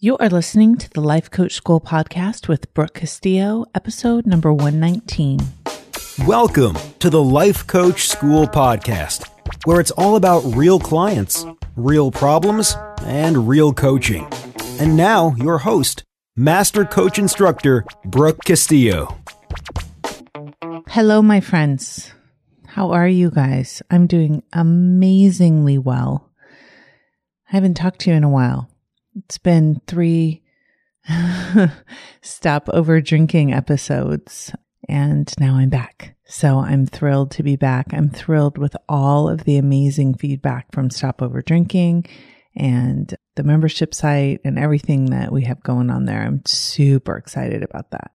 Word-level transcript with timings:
You 0.00 0.16
are 0.18 0.28
listening 0.28 0.76
to 0.76 0.88
the 0.90 1.00
Life 1.00 1.28
Coach 1.28 1.54
School 1.54 1.80
podcast 1.80 2.46
with 2.46 2.72
Brooke 2.72 2.94
Castillo, 2.94 3.64
episode 3.74 4.26
number 4.26 4.52
119. 4.52 5.40
Welcome 6.24 6.76
to 7.00 7.10
the 7.10 7.20
Life 7.20 7.66
Coach 7.66 8.06
School 8.06 8.46
podcast, 8.46 9.28
where 9.64 9.80
it's 9.80 9.90
all 9.90 10.14
about 10.14 10.44
real 10.54 10.78
clients, 10.78 11.44
real 11.74 12.12
problems, 12.12 12.76
and 13.02 13.48
real 13.48 13.72
coaching. 13.72 14.28
And 14.78 14.96
now, 14.96 15.34
your 15.36 15.58
host, 15.58 16.04
Master 16.36 16.84
Coach 16.84 17.18
Instructor 17.18 17.84
Brooke 18.04 18.44
Castillo. 18.44 19.18
Hello, 20.86 21.20
my 21.22 21.40
friends. 21.40 22.12
How 22.68 22.92
are 22.92 23.08
you 23.08 23.32
guys? 23.32 23.82
I'm 23.90 24.06
doing 24.06 24.44
amazingly 24.52 25.76
well. 25.76 26.30
I 27.48 27.56
haven't 27.56 27.74
talked 27.74 28.02
to 28.02 28.10
you 28.10 28.16
in 28.16 28.22
a 28.22 28.30
while. 28.30 28.67
It's 29.24 29.38
been 29.38 29.80
three 29.86 30.42
stop 32.22 32.68
over 32.72 33.00
drinking 33.00 33.52
episodes, 33.52 34.52
and 34.88 35.32
now 35.40 35.56
I'm 35.56 35.70
back. 35.70 36.14
So 36.26 36.58
I'm 36.58 36.86
thrilled 36.86 37.30
to 37.32 37.42
be 37.42 37.56
back. 37.56 37.86
I'm 37.92 38.10
thrilled 38.10 38.58
with 38.58 38.76
all 38.88 39.28
of 39.28 39.44
the 39.44 39.56
amazing 39.56 40.14
feedback 40.14 40.66
from 40.72 40.90
Stop 40.90 41.22
Over 41.22 41.40
Drinking 41.40 42.04
and 42.54 43.14
the 43.34 43.44
membership 43.44 43.94
site 43.94 44.40
and 44.44 44.58
everything 44.58 45.06
that 45.06 45.32
we 45.32 45.44
have 45.44 45.62
going 45.62 45.90
on 45.90 46.04
there. 46.04 46.20
I'm 46.22 46.42
super 46.44 47.16
excited 47.16 47.62
about 47.62 47.90
that. 47.92 48.10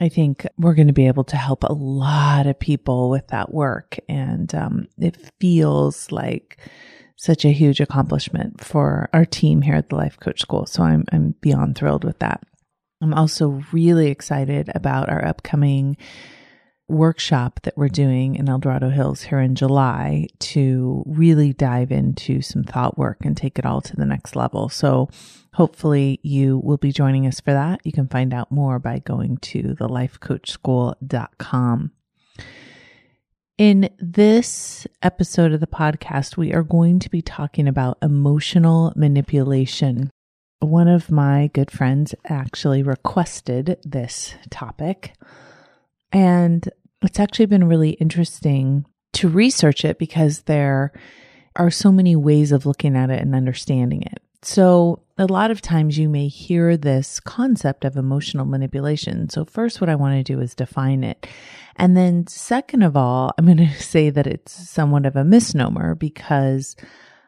I 0.00 0.08
think 0.08 0.46
we're 0.58 0.74
going 0.74 0.88
to 0.88 0.92
be 0.92 1.06
able 1.06 1.24
to 1.24 1.36
help 1.36 1.62
a 1.62 1.72
lot 1.72 2.46
of 2.46 2.58
people 2.58 3.10
with 3.10 3.28
that 3.28 3.54
work. 3.54 3.96
And 4.08 4.52
um, 4.54 4.88
it 4.98 5.16
feels 5.38 6.10
like 6.10 6.58
such 7.22 7.44
a 7.44 7.52
huge 7.52 7.78
accomplishment 7.78 8.64
for 8.64 9.08
our 9.12 9.24
team 9.24 9.62
here 9.62 9.76
at 9.76 9.90
the 9.90 9.94
Life 9.94 10.18
Coach 10.18 10.40
School. 10.40 10.66
So 10.66 10.82
I'm, 10.82 11.04
I'm 11.12 11.36
beyond 11.40 11.76
thrilled 11.76 12.02
with 12.02 12.18
that. 12.18 12.42
I'm 13.00 13.14
also 13.14 13.62
really 13.70 14.08
excited 14.08 14.68
about 14.74 15.08
our 15.08 15.24
upcoming 15.24 15.96
workshop 16.88 17.60
that 17.62 17.76
we're 17.76 17.86
doing 17.86 18.34
in 18.34 18.48
El 18.48 18.58
Dorado 18.58 18.90
Hills 18.90 19.22
here 19.22 19.38
in 19.38 19.54
July 19.54 20.26
to 20.40 21.04
really 21.06 21.52
dive 21.52 21.92
into 21.92 22.42
some 22.42 22.64
thought 22.64 22.98
work 22.98 23.18
and 23.24 23.36
take 23.36 23.56
it 23.56 23.64
all 23.64 23.80
to 23.82 23.94
the 23.94 24.04
next 24.04 24.34
level. 24.34 24.68
So 24.68 25.08
hopefully 25.54 26.18
you 26.24 26.58
will 26.58 26.76
be 26.76 26.90
joining 26.90 27.28
us 27.28 27.38
for 27.38 27.52
that. 27.52 27.82
You 27.84 27.92
can 27.92 28.08
find 28.08 28.34
out 28.34 28.50
more 28.50 28.80
by 28.80 28.98
going 28.98 29.36
to 29.36 29.62
thelifecoachschool.com. 29.62 31.92
In 33.62 33.90
this 34.00 34.88
episode 35.02 35.52
of 35.52 35.60
the 35.60 35.68
podcast, 35.68 36.36
we 36.36 36.52
are 36.52 36.64
going 36.64 36.98
to 36.98 37.08
be 37.08 37.22
talking 37.22 37.68
about 37.68 37.96
emotional 38.02 38.92
manipulation. 38.96 40.10
One 40.58 40.88
of 40.88 41.12
my 41.12 41.48
good 41.54 41.70
friends 41.70 42.12
actually 42.24 42.82
requested 42.82 43.78
this 43.84 44.34
topic, 44.50 45.14
and 46.10 46.68
it's 47.02 47.20
actually 47.20 47.46
been 47.46 47.68
really 47.68 47.90
interesting 47.90 48.84
to 49.12 49.28
research 49.28 49.84
it 49.84 49.96
because 49.96 50.40
there 50.40 50.92
are 51.54 51.70
so 51.70 51.92
many 51.92 52.16
ways 52.16 52.50
of 52.50 52.66
looking 52.66 52.96
at 52.96 53.10
it 53.10 53.22
and 53.22 53.32
understanding 53.32 54.02
it. 54.02 54.20
So, 54.42 55.04
a 55.22 55.26
lot 55.26 55.50
of 55.50 55.62
times 55.62 55.96
you 55.96 56.08
may 56.08 56.28
hear 56.28 56.76
this 56.76 57.20
concept 57.20 57.84
of 57.84 57.96
emotional 57.96 58.44
manipulation. 58.44 59.28
So, 59.28 59.44
first, 59.44 59.80
what 59.80 59.88
I 59.88 59.94
want 59.94 60.14
to 60.16 60.22
do 60.22 60.40
is 60.40 60.54
define 60.54 61.04
it. 61.04 61.26
And 61.76 61.96
then, 61.96 62.26
second 62.26 62.82
of 62.82 62.96
all, 62.96 63.32
I'm 63.38 63.46
going 63.46 63.56
to 63.58 63.82
say 63.82 64.10
that 64.10 64.26
it's 64.26 64.52
somewhat 64.52 65.06
of 65.06 65.16
a 65.16 65.24
misnomer 65.24 65.94
because 65.94 66.76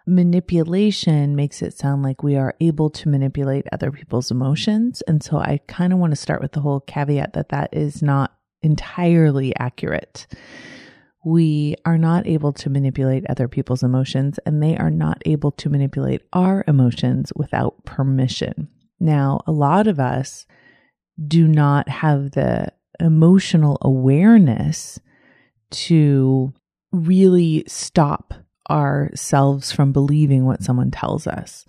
manipulation 0.06 1.34
makes 1.34 1.62
it 1.62 1.78
sound 1.78 2.02
like 2.02 2.22
we 2.22 2.36
are 2.36 2.54
able 2.60 2.90
to 2.90 3.08
manipulate 3.08 3.66
other 3.72 3.90
people's 3.90 4.30
emotions. 4.30 5.02
And 5.06 5.22
so, 5.22 5.38
I 5.38 5.60
kind 5.68 5.92
of 5.92 5.98
want 5.98 6.10
to 6.12 6.16
start 6.16 6.42
with 6.42 6.52
the 6.52 6.60
whole 6.60 6.80
caveat 6.80 7.34
that 7.34 7.50
that 7.50 7.70
is 7.72 8.02
not 8.02 8.34
entirely 8.62 9.54
accurate. 9.56 10.26
We 11.24 11.76
are 11.86 11.98
not 11.98 12.26
able 12.26 12.52
to 12.54 12.70
manipulate 12.70 13.24
other 13.28 13.48
people's 13.48 13.82
emotions, 13.82 14.38
and 14.44 14.62
they 14.62 14.76
are 14.76 14.90
not 14.90 15.22
able 15.24 15.52
to 15.52 15.70
manipulate 15.70 16.22
our 16.32 16.64
emotions 16.68 17.32
without 17.34 17.84
permission. 17.84 18.68
Now, 19.00 19.40
a 19.46 19.52
lot 19.52 19.86
of 19.86 19.98
us 19.98 20.46
do 21.26 21.48
not 21.48 21.88
have 21.88 22.32
the 22.32 22.72
emotional 23.00 23.78
awareness 23.80 24.98
to 25.70 26.52
really 26.92 27.64
stop 27.66 28.34
ourselves 28.70 29.72
from 29.72 29.92
believing 29.92 30.44
what 30.44 30.62
someone 30.62 30.90
tells 30.90 31.26
us 31.26 31.66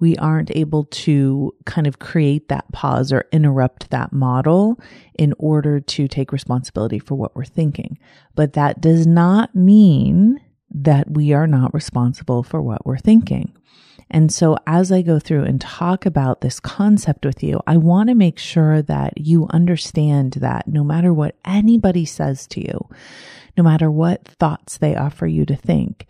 we 0.00 0.16
aren't 0.16 0.54
able 0.56 0.84
to 0.84 1.54
kind 1.64 1.86
of 1.86 1.98
create 1.98 2.48
that 2.48 2.70
pause 2.72 3.12
or 3.12 3.26
interrupt 3.32 3.90
that 3.90 4.12
model 4.12 4.80
in 5.18 5.34
order 5.38 5.80
to 5.80 6.08
take 6.08 6.32
responsibility 6.32 6.98
for 6.98 7.14
what 7.14 7.34
we're 7.34 7.44
thinking. 7.44 7.98
But 8.34 8.52
that 8.52 8.80
does 8.80 9.06
not 9.06 9.54
mean 9.54 10.40
that 10.70 11.10
we 11.10 11.32
are 11.32 11.46
not 11.46 11.74
responsible 11.74 12.42
for 12.42 12.62
what 12.62 12.86
we're 12.86 12.98
thinking. 12.98 13.52
And 14.10 14.32
so, 14.32 14.56
as 14.66 14.90
I 14.90 15.02
go 15.02 15.18
through 15.18 15.44
and 15.44 15.60
talk 15.60 16.06
about 16.06 16.40
this 16.40 16.60
concept 16.60 17.26
with 17.26 17.42
you, 17.42 17.60
I 17.66 17.76
want 17.76 18.08
to 18.08 18.14
make 18.14 18.38
sure 18.38 18.80
that 18.82 19.18
you 19.18 19.46
understand 19.50 20.32
that 20.34 20.66
no 20.66 20.82
matter 20.82 21.12
what 21.12 21.36
anybody 21.44 22.06
says 22.06 22.46
to 22.48 22.60
you, 22.60 22.88
no 23.56 23.62
matter 23.62 23.90
what 23.90 24.24
thoughts 24.26 24.78
they 24.78 24.96
offer 24.96 25.26
you 25.26 25.44
to 25.44 25.56
think, 25.56 26.06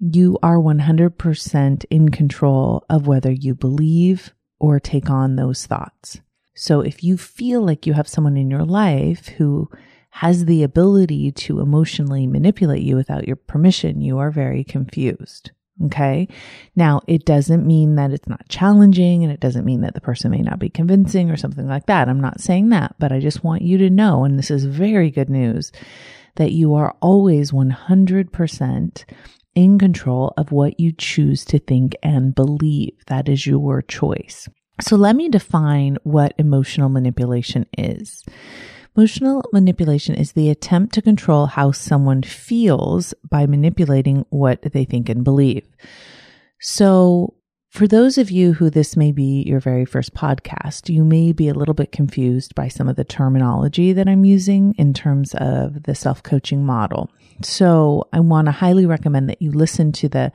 you 0.00 0.38
are 0.42 0.56
100% 0.56 1.84
in 1.90 2.08
control 2.08 2.84
of 2.88 3.06
whether 3.06 3.30
you 3.30 3.54
believe 3.54 4.32
or 4.58 4.80
take 4.80 5.10
on 5.10 5.36
those 5.36 5.66
thoughts. 5.66 6.20
So 6.54 6.80
if 6.80 7.04
you 7.04 7.16
feel 7.16 7.62
like 7.62 7.86
you 7.86 7.92
have 7.92 8.08
someone 8.08 8.36
in 8.36 8.50
your 8.50 8.64
life 8.64 9.28
who 9.28 9.70
has 10.10 10.46
the 10.46 10.62
ability 10.62 11.30
to 11.32 11.60
emotionally 11.60 12.26
manipulate 12.26 12.82
you 12.82 12.96
without 12.96 13.26
your 13.26 13.36
permission, 13.36 14.00
you 14.00 14.18
are 14.18 14.30
very 14.30 14.64
confused. 14.64 15.52
Okay. 15.84 16.28
Now, 16.76 17.00
it 17.06 17.24
doesn't 17.24 17.66
mean 17.66 17.94
that 17.94 18.10
it's 18.10 18.28
not 18.28 18.48
challenging 18.48 19.22
and 19.22 19.32
it 19.32 19.40
doesn't 19.40 19.64
mean 19.64 19.80
that 19.80 19.94
the 19.94 20.00
person 20.00 20.30
may 20.30 20.42
not 20.42 20.58
be 20.58 20.68
convincing 20.68 21.30
or 21.30 21.38
something 21.38 21.66
like 21.66 21.86
that. 21.86 22.08
I'm 22.08 22.20
not 22.20 22.40
saying 22.40 22.68
that, 22.70 22.96
but 22.98 23.12
I 23.12 23.20
just 23.20 23.42
want 23.44 23.62
you 23.62 23.78
to 23.78 23.88
know, 23.88 24.24
and 24.24 24.38
this 24.38 24.50
is 24.50 24.66
very 24.66 25.10
good 25.10 25.30
news, 25.30 25.72
that 26.36 26.52
you 26.52 26.74
are 26.74 26.94
always 27.00 27.50
100% 27.50 29.04
in 29.54 29.78
control 29.78 30.32
of 30.36 30.52
what 30.52 30.78
you 30.78 30.92
choose 30.92 31.44
to 31.46 31.58
think 31.58 31.94
and 32.02 32.34
believe. 32.34 32.94
That 33.06 33.28
is 33.28 33.46
your 33.46 33.82
choice. 33.82 34.48
So 34.80 34.96
let 34.96 35.16
me 35.16 35.28
define 35.28 35.98
what 36.04 36.34
emotional 36.38 36.88
manipulation 36.88 37.66
is. 37.76 38.24
Emotional 38.96 39.44
manipulation 39.52 40.14
is 40.14 40.32
the 40.32 40.50
attempt 40.50 40.94
to 40.94 41.02
control 41.02 41.46
how 41.46 41.70
someone 41.70 42.22
feels 42.22 43.14
by 43.28 43.46
manipulating 43.46 44.24
what 44.30 44.62
they 44.62 44.84
think 44.84 45.08
and 45.08 45.22
believe. 45.22 45.64
So 46.60 47.34
for 47.70 47.86
those 47.86 48.18
of 48.18 48.32
you 48.32 48.52
who 48.52 48.68
this 48.68 48.96
may 48.96 49.12
be 49.12 49.44
your 49.46 49.60
very 49.60 49.84
first 49.84 50.12
podcast, 50.12 50.92
you 50.92 51.04
may 51.04 51.32
be 51.32 51.48
a 51.48 51.54
little 51.54 51.72
bit 51.72 51.92
confused 51.92 52.52
by 52.56 52.66
some 52.66 52.88
of 52.88 52.96
the 52.96 53.04
terminology 53.04 53.92
that 53.92 54.08
I'm 54.08 54.24
using 54.24 54.74
in 54.76 54.92
terms 54.92 55.34
of 55.36 55.84
the 55.84 55.94
self 55.94 56.20
coaching 56.22 56.66
model. 56.66 57.10
So 57.42 58.08
I 58.12 58.18
want 58.20 58.46
to 58.46 58.52
highly 58.52 58.86
recommend 58.86 59.28
that 59.28 59.40
you 59.40 59.52
listen 59.52 59.92
to 59.92 60.08
the 60.08 60.32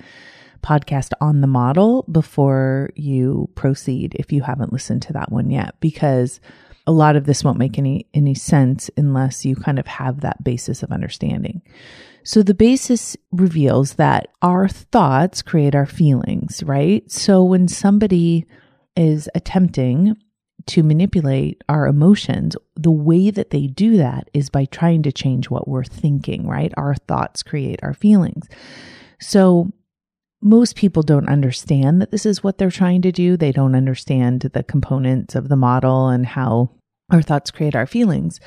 podcast 0.64 1.12
on 1.20 1.42
the 1.42 1.48
model 1.48 2.06
before 2.10 2.90
you 2.96 3.50
proceed 3.54 4.16
if 4.16 4.32
you 4.32 4.42
haven't 4.42 4.72
listened 4.72 5.02
to 5.04 5.14
that 5.14 5.30
one 5.30 5.52
yet, 5.52 5.76
because 5.82 6.40
a 6.88 6.92
lot 6.94 7.18
of 7.18 7.26
this 7.26 7.44
won't 7.44 7.60
make 7.60 7.78
any, 7.78 8.08
any 8.14 8.34
sense 8.34 8.90
unless 8.96 9.44
you 9.44 9.58
kind 9.58 9.78
of 9.78 9.88
have 9.88 10.22
that 10.22 10.42
basis 10.42 10.84
of 10.84 10.92
understanding. 10.92 11.62
So 12.26 12.42
the 12.42 12.56
basis 12.56 13.16
reveals 13.32 13.94
that 13.94 14.30
our 14.42 14.68
thoughts 14.68 15.44
create 15.44 15.76
our 15.76 15.86
feelings, 15.86 16.64
right? 16.64 17.10
So 17.10 17.44
when 17.44 17.68
somebody 17.68 18.46
is 18.96 19.30
attempting 19.36 20.16
to 20.68 20.82
manipulate 20.82 21.64
our 21.70 21.86
emotions, 21.86 22.56
the 22.76 22.92
way 22.92 23.30
that 23.30 23.52
they 23.52 23.68
do 23.68 23.98
that 23.98 24.30
is 24.34 24.50
by 24.50 24.66
trying 24.66 25.04
to 25.04 25.12
change 25.12 25.52
what 25.52 25.68
we're 25.68 25.84
thinking, 25.84 26.48
right? 26.48 26.74
Our 26.76 26.96
thoughts 26.96 27.44
create 27.44 27.80
our 27.84 27.94
feelings. 27.94 28.48
So 29.20 29.72
most 30.42 30.76
people 30.76 31.04
don't 31.04 31.30
understand 31.30 32.02
that 32.02 32.10
this 32.10 32.26
is 32.26 32.44
what 32.44 32.58
they're 32.58 32.72
trying 32.72 33.04
to 33.04 33.12
do. 33.12 33.38
They 33.38 33.52
don't 33.52 33.76
understand 33.76 34.42
the 34.42 34.64
components 34.64 35.36
of 35.36 35.48
the 35.48 35.56
model 35.56 36.08
and 36.08 36.26
how 36.26 36.72
our 37.12 37.22
thoughts 37.22 37.52
create 37.52 37.76
our 37.76 37.86
feelings. 37.86 38.40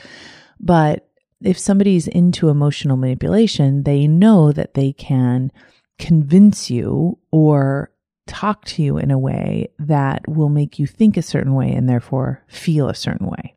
But 0.58 1.07
if 1.42 1.58
somebody's 1.58 2.08
into 2.08 2.48
emotional 2.48 2.96
manipulation, 2.96 3.84
they 3.84 4.06
know 4.06 4.52
that 4.52 4.74
they 4.74 4.92
can 4.92 5.52
convince 5.98 6.70
you 6.70 7.18
or 7.30 7.92
talk 8.26 8.64
to 8.64 8.82
you 8.82 8.98
in 8.98 9.10
a 9.10 9.18
way 9.18 9.68
that 9.78 10.28
will 10.28 10.48
make 10.48 10.78
you 10.78 10.86
think 10.86 11.16
a 11.16 11.22
certain 11.22 11.54
way 11.54 11.72
and 11.72 11.88
therefore 11.88 12.44
feel 12.48 12.88
a 12.88 12.94
certain 12.94 13.26
way. 13.26 13.56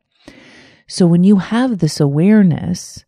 So 0.86 1.06
when 1.06 1.24
you 1.24 1.36
have 1.36 1.78
this 1.78 2.00
awareness 2.00 3.04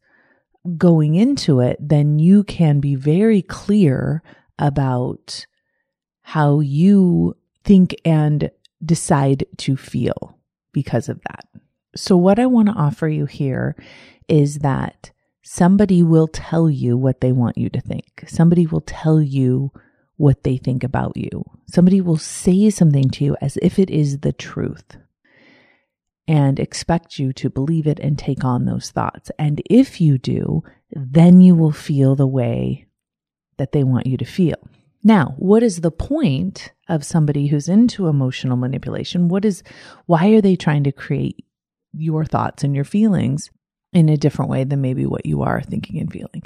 going 0.77 1.15
into 1.15 1.61
it, 1.61 1.77
then 1.81 2.19
you 2.19 2.44
can 2.44 2.81
be 2.81 2.94
very 2.94 3.43
clear 3.43 4.23
about 4.59 5.47
how 6.23 6.61
you 6.61 7.37
think 7.65 7.94
and 8.05 8.50
decide 8.85 9.44
to 9.59 9.77
feel 9.77 10.38
because 10.73 11.09
of 11.09 11.20
that. 11.23 11.47
So, 11.97 12.17
what 12.17 12.38
I 12.38 12.47
want 12.47 12.69
to 12.69 12.75
offer 12.75 13.09
you 13.09 13.27
here 13.27 13.77
is 14.29 14.59
that 14.59 15.11
somebody 15.43 16.03
will 16.03 16.29
tell 16.29 16.71
you 16.71 16.97
what 16.97 17.21
they 17.21 17.32
want 17.32 17.59
you 17.59 17.69
to 17.71 17.81
think. 17.81 18.25
Somebody 18.26 18.67
will 18.67 18.81
tell 18.81 19.21
you 19.21 19.73
what 20.17 20.43
they 20.43 20.56
think 20.56 20.85
about 20.85 21.17
you. 21.17 21.44
Somebody 21.67 22.00
will 22.00 22.17
say 22.17 22.71
something 22.71 23.11
to 23.11 23.25
you 23.25 23.37
as 23.41 23.59
if 23.62 23.79
it 23.79 23.91
is 23.91 24.21
the 24.21 24.32
truth 24.32 24.97
and 26.26 26.59
expect 26.59 27.19
you 27.19 27.32
to 27.35 27.50
believe 27.50 27.87
it 27.87 28.00
and 28.00 28.19
take 28.19 28.44
on 28.44 28.65
those 28.65 28.91
thoughts. 28.91 29.31
And 29.38 29.61
if 29.69 30.00
you 30.00 30.19
do, 30.19 30.62
then 30.91 31.41
you 31.41 31.55
will 31.55 31.73
feel 31.73 32.17
the 32.17 32.27
way 32.27 32.87
that 33.59 33.73
they 33.73 33.85
want 33.85 34.06
you 34.06 34.17
to 34.17 34.25
feel. 34.25 34.56
Now, 35.03 35.35
what 35.37 35.62
is 35.62 35.82
the 35.82 35.91
point 35.91 36.73
of 36.88 37.05
somebody 37.05 37.49
who's 37.49 37.69
into 37.69 38.09
emotional 38.09 38.56
manipulation? 38.56 39.29
What 39.29 39.44
is, 39.44 39.62
why 40.06 40.29
are 40.29 40.41
they 40.41 40.56
trying 40.56 40.85
to 40.85 40.93
create 40.93 41.44
your 41.93 42.25
thoughts 42.25 42.65
and 42.65 42.75
your 42.75 42.85
feelings 42.85 43.50
in 43.94 44.08
a 44.08 44.17
different 44.17 44.50
way 44.50 44.64
than 44.64 44.81
maybe 44.82 45.06
what 45.06 45.25
you 45.25 45.43
are 45.43 45.62
thinking 45.62 45.99
and 45.99 46.12
feeling? 46.12 46.43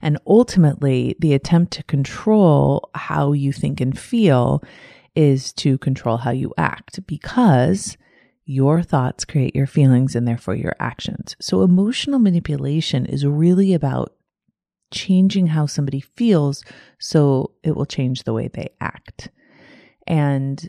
And 0.00 0.18
ultimately, 0.26 1.16
the 1.18 1.32
attempt 1.34 1.72
to 1.74 1.82
control 1.84 2.90
how 2.94 3.32
you 3.32 3.52
think 3.52 3.80
and 3.80 3.98
feel 3.98 4.62
is 5.14 5.52
to 5.54 5.78
control 5.78 6.18
how 6.18 6.30
you 6.30 6.52
act 6.56 7.04
because 7.06 7.96
your 8.44 8.82
thoughts 8.82 9.24
create 9.24 9.54
your 9.54 9.66
feelings 9.66 10.14
and 10.16 10.26
therefore 10.26 10.54
your 10.54 10.74
actions. 10.80 11.36
So 11.40 11.62
emotional 11.62 12.18
manipulation 12.18 13.06
is 13.06 13.24
really 13.24 13.72
about 13.74 14.14
changing 14.90 15.48
how 15.48 15.66
somebody 15.66 16.00
feels 16.00 16.62
so 16.98 17.52
it 17.62 17.76
will 17.76 17.86
change 17.86 18.24
the 18.24 18.32
way 18.32 18.48
they 18.48 18.70
act. 18.80 19.30
And 20.06 20.68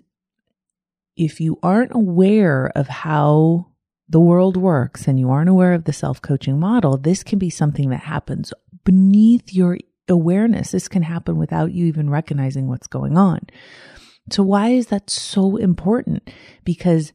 if 1.16 1.42
you 1.42 1.60
aren't 1.62 1.94
aware 1.94 2.72
of 2.76 2.88
how 2.88 3.73
the 4.14 4.20
world 4.20 4.56
works 4.56 5.08
and 5.08 5.20
you 5.20 5.32
aren't 5.32 5.50
aware 5.50 5.74
of 5.74 5.86
the 5.86 5.92
self 5.92 6.22
coaching 6.22 6.60
model, 6.60 6.98
this 6.98 7.24
can 7.24 7.40
be 7.40 7.50
something 7.50 7.90
that 7.90 8.02
happens 8.02 8.54
beneath 8.86 9.52
your 9.52 9.80
awareness. 10.08 10.72
This 10.72 10.88
can 10.88 11.02
happen 11.02 11.38
without 11.38 11.74
you 11.74 11.88
even 11.88 12.12
recognizing 12.12 12.68
what's 12.68 12.86
going 12.86 13.18
on. 13.18 13.40
So, 14.32 14.44
why 14.44 14.70
is 14.70 14.88
that 14.88 15.10
so 15.10 15.58
important? 15.58 16.30
Because 16.64 17.12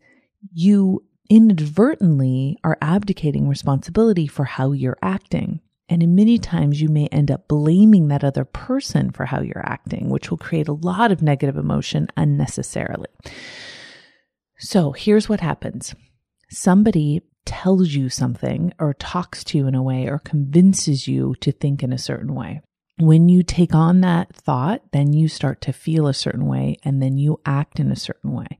you 0.52 1.04
inadvertently 1.30 2.58
are 2.64 2.76
abdicating 2.82 3.48
responsibility 3.48 4.26
for 4.26 4.44
how 4.44 4.72
you're 4.72 4.98
acting. 5.00 5.60
And 5.88 6.02
in 6.02 6.16
many 6.16 6.36
times 6.36 6.82
you 6.82 6.88
may 6.88 7.06
end 7.06 7.30
up 7.30 7.46
blaming 7.46 8.08
that 8.08 8.24
other 8.24 8.44
person 8.44 9.12
for 9.12 9.26
how 9.26 9.40
you're 9.40 9.64
acting, 9.64 10.10
which 10.10 10.30
will 10.30 10.36
create 10.36 10.66
a 10.66 10.72
lot 10.72 11.12
of 11.12 11.22
negative 11.22 11.56
emotion 11.56 12.08
unnecessarily. 12.16 13.08
So 14.58 14.90
here's 14.90 15.28
what 15.28 15.40
happens. 15.40 15.94
Somebody 16.50 17.22
tells 17.44 17.90
you 17.90 18.08
something 18.08 18.72
or 18.78 18.94
talks 18.94 19.42
to 19.42 19.58
you 19.58 19.66
in 19.66 19.74
a 19.74 19.82
way 19.82 20.06
or 20.06 20.18
convinces 20.18 21.08
you 21.08 21.34
to 21.40 21.52
think 21.52 21.82
in 21.82 21.92
a 21.92 21.98
certain 21.98 22.34
way. 22.34 22.60
When 22.98 23.28
you 23.28 23.42
take 23.42 23.74
on 23.74 24.00
that 24.00 24.34
thought, 24.34 24.82
then 24.92 25.12
you 25.12 25.28
start 25.28 25.60
to 25.62 25.72
feel 25.72 26.08
a 26.08 26.14
certain 26.14 26.46
way 26.46 26.76
and 26.84 27.00
then 27.00 27.16
you 27.16 27.40
act 27.46 27.78
in 27.78 27.92
a 27.92 27.96
certain 27.96 28.32
way. 28.32 28.58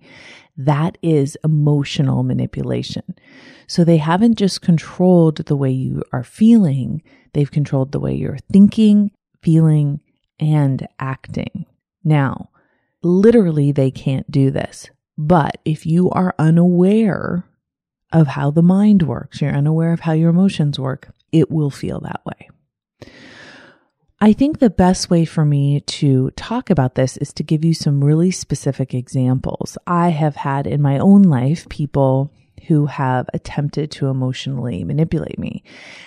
That 0.57 0.97
is 1.03 1.37
emotional 1.43 2.23
manipulation. 2.23 3.03
So 3.67 3.85
they 3.85 3.97
haven't 3.97 4.39
just 4.39 4.63
controlled 4.63 5.39
the 5.47 5.57
way 5.57 5.71
you 5.71 6.03
are 6.13 6.25
feeling, 6.25 7.03
they've 7.33 7.51
controlled 7.51 7.93
the 7.93 8.01
way 8.01 8.15
you're 8.15 8.39
thinking, 8.53 9.11
feeling, 9.43 10.01
and 10.39 10.87
acting. 10.99 11.67
Now, 12.05 12.51
literally, 13.03 13.73
they 13.73 13.91
can't 13.91 14.31
do 14.31 14.51
this. 14.51 14.89
But 15.17 15.59
if 15.65 15.85
you 15.85 16.11
are 16.11 16.35
unaware 16.39 17.45
of 18.13 18.27
how 18.27 18.51
the 18.51 18.63
mind 18.63 19.03
works, 19.03 19.41
you're 19.41 19.55
unaware 19.55 19.93
of 19.93 20.01
how 20.01 20.13
your 20.13 20.31
emotions 20.31 20.79
work, 20.79 21.11
it 21.33 21.51
will 21.51 21.71
feel 21.71 22.01
that 22.01 22.23
way. 22.25 22.49
I 24.21 24.33
think 24.33 24.59
the 24.59 24.71
best 24.71 25.11
way 25.11 25.25
for 25.25 25.45
me 25.45 25.81
to 25.81 26.31
talk 26.33 26.71
about 26.71 26.97
this 26.97 27.17
is 27.19 27.33
to 27.35 27.45
give 27.45 27.65
you 27.65 27.73
some 27.73 28.03
really 28.03 28.33
specific 28.33 28.93
examples. 28.93 29.79
I 29.87 30.09
have 30.09 30.35
had 30.35 30.67
in 30.67 30.83
my 30.83 30.99
own 30.99 31.23
life 31.23 31.69
people 31.69 32.33
who 32.67 32.87
have 32.87 33.31
attempted 33.33 33.93
to 33.93 34.09
emotionally 34.09 34.83
manipulate 34.83 35.39
me. 35.39 35.63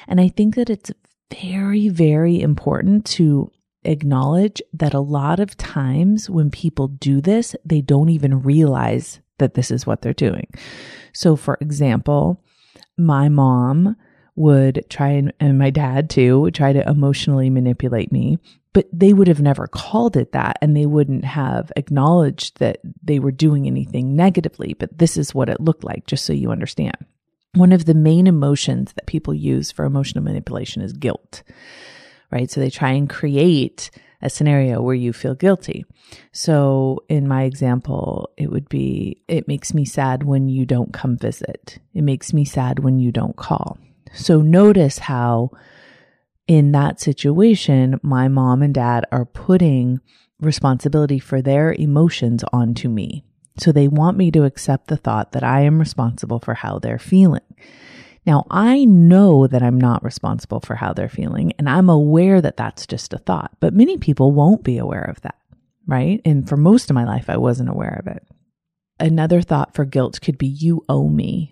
And 0.07 0.19
I 0.19 0.27
think 0.27 0.55
that 0.55 0.69
it's 0.69 0.91
very, 1.33 1.87
very 1.87 2.41
important 2.41 3.05
to 3.05 3.49
acknowledge 3.83 4.61
that 4.73 4.93
a 4.93 4.99
lot 4.99 5.39
of 5.39 5.57
times 5.57 6.29
when 6.29 6.51
people 6.51 6.87
do 6.89 7.21
this, 7.21 7.55
they 7.63 7.81
don't 7.81 8.09
even 8.09 8.41
realize 8.41 9.21
that 9.41 9.55
this 9.55 9.69
is 9.69 9.85
what 9.85 10.01
they're 10.01 10.13
doing. 10.13 10.47
So, 11.13 11.35
for 11.35 11.57
example, 11.59 12.41
my 12.97 13.29
mom 13.29 13.97
would 14.35 14.85
try 14.89 15.09
and, 15.09 15.33
and 15.39 15.59
my 15.59 15.69
dad 15.69 16.09
too 16.09 16.39
would 16.39 16.55
try 16.55 16.71
to 16.71 16.87
emotionally 16.89 17.49
manipulate 17.49 18.11
me 18.11 18.39
but 18.73 18.87
they 18.93 19.11
would 19.11 19.27
have 19.27 19.41
never 19.41 19.67
called 19.67 20.15
it 20.15 20.31
that 20.31 20.57
and 20.61 20.75
they 20.75 20.85
wouldn't 20.85 21.25
have 21.25 21.71
acknowledged 21.75 22.59
that 22.59 22.79
they 23.03 23.19
were 23.19 23.31
doing 23.31 23.67
anything 23.67 24.15
negatively 24.15 24.73
but 24.73 24.97
this 24.97 25.17
is 25.17 25.35
what 25.35 25.49
it 25.49 25.59
looked 25.59 25.83
like 25.83 26.07
just 26.07 26.25
so 26.25 26.33
you 26.33 26.51
understand 26.51 26.95
one 27.53 27.73
of 27.73 27.85
the 27.85 27.93
main 27.93 28.27
emotions 28.27 28.93
that 28.93 29.05
people 29.07 29.33
use 29.33 29.71
for 29.71 29.83
emotional 29.83 30.23
manipulation 30.23 30.81
is 30.81 30.93
guilt 30.93 31.43
right 32.31 32.49
so 32.49 32.61
they 32.61 32.69
try 32.69 32.91
and 32.91 33.09
create 33.09 33.91
a 34.21 34.29
scenario 34.29 34.81
where 34.81 34.95
you 34.95 35.13
feel 35.13 35.35
guilty. 35.35 35.85
So 36.31 37.03
in 37.09 37.27
my 37.27 37.43
example, 37.43 38.29
it 38.37 38.51
would 38.51 38.69
be, 38.69 39.23
it 39.27 39.47
makes 39.47 39.73
me 39.73 39.85
sad 39.85 40.23
when 40.23 40.47
you 40.47 40.65
don't 40.65 40.93
come 40.93 41.17
visit. 41.17 41.79
It 41.93 42.03
makes 42.03 42.33
me 42.33 42.45
sad 42.45 42.79
when 42.79 42.99
you 42.99 43.11
don't 43.11 43.35
call. 43.35 43.77
So 44.13 44.41
notice 44.41 44.99
how 44.99 45.51
in 46.47 46.71
that 46.73 46.99
situation, 46.99 47.99
my 48.03 48.27
mom 48.27 48.61
and 48.61 48.73
dad 48.73 49.05
are 49.11 49.25
putting 49.25 49.99
responsibility 50.39 51.19
for 51.19 51.41
their 51.41 51.73
emotions 51.73 52.43
onto 52.51 52.89
me. 52.89 53.23
So 53.57 53.71
they 53.71 53.87
want 53.87 54.17
me 54.17 54.31
to 54.31 54.43
accept 54.43 54.87
the 54.87 54.97
thought 54.97 55.33
that 55.33 55.43
I 55.43 55.61
am 55.61 55.79
responsible 55.79 56.39
for 56.39 56.55
how 56.55 56.79
they're 56.79 56.99
feeling. 56.99 57.41
Now, 58.25 58.45
I 58.51 58.85
know 58.85 59.47
that 59.47 59.63
I'm 59.63 59.79
not 59.79 60.03
responsible 60.03 60.59
for 60.59 60.75
how 60.75 60.93
they're 60.93 61.09
feeling, 61.09 61.53
and 61.57 61.67
I'm 61.67 61.89
aware 61.89 62.39
that 62.41 62.57
that's 62.57 62.85
just 62.85 63.13
a 63.13 63.17
thought, 63.17 63.51
but 63.59 63.73
many 63.73 63.97
people 63.97 64.31
won't 64.31 64.63
be 64.63 64.77
aware 64.77 65.03
of 65.03 65.21
that, 65.21 65.35
right? 65.87 66.21
And 66.23 66.47
for 66.47 66.57
most 66.57 66.89
of 66.89 66.93
my 66.93 67.03
life, 67.03 67.29
I 67.29 67.37
wasn't 67.37 67.69
aware 67.69 67.99
of 67.99 68.07
it. 68.07 68.23
Another 68.99 69.41
thought 69.41 69.73
for 69.73 69.85
guilt 69.85 70.21
could 70.21 70.37
be, 70.37 70.45
you 70.45 70.85
owe 70.87 71.07
me, 71.09 71.51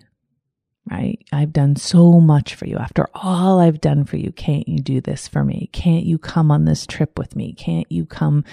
right? 0.88 1.22
I've 1.32 1.52
done 1.52 1.76
so 1.76 2.20
much 2.20 2.54
for 2.54 2.66
you. 2.66 2.76
After 2.76 3.08
all 3.14 3.60
I've 3.60 3.80
done 3.80 4.04
for 4.04 4.16
you, 4.16 4.32
can't 4.32 4.68
you 4.68 4.78
do 4.78 5.00
this 5.00 5.28
for 5.28 5.44
me? 5.44 5.68
Can't 5.72 6.04
you 6.04 6.18
come 6.18 6.50
on 6.50 6.64
this 6.64 6.86
trip 6.86 7.18
with 7.18 7.36
me? 7.36 7.52
Can't 7.52 7.90
you 7.90 8.06
come 8.06 8.44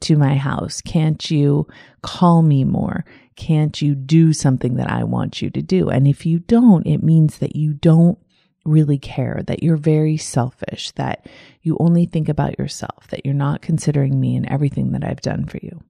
to 0.00 0.16
my 0.16 0.34
house? 0.34 0.80
Can't 0.80 1.30
you 1.30 1.66
call 2.02 2.42
me 2.42 2.64
more? 2.64 3.04
Can't 3.36 3.80
you 3.80 3.94
do 3.94 4.32
something 4.32 4.74
that 4.74 4.90
I 4.90 5.04
want 5.04 5.40
you 5.40 5.50
to 5.50 5.62
do? 5.62 5.88
And 5.88 6.08
if 6.08 6.26
you 6.26 6.40
don't, 6.40 6.86
it 6.86 7.02
means 7.02 7.38
that 7.38 7.54
you 7.54 7.72
don't 7.72 8.18
really 8.64 8.98
care, 8.98 9.42
that 9.46 9.62
you're 9.62 9.76
very 9.76 10.16
selfish, 10.16 10.90
that 10.92 11.26
you 11.62 11.76
only 11.80 12.04
think 12.06 12.28
about 12.28 12.58
yourself, 12.58 13.06
that 13.08 13.24
you're 13.24 13.34
not 13.34 13.62
considering 13.62 14.20
me 14.20 14.36
and 14.36 14.46
everything 14.46 14.92
that 14.92 15.04
I've 15.04 15.20
done 15.20 15.46
for 15.46 15.58
you. 15.62 15.80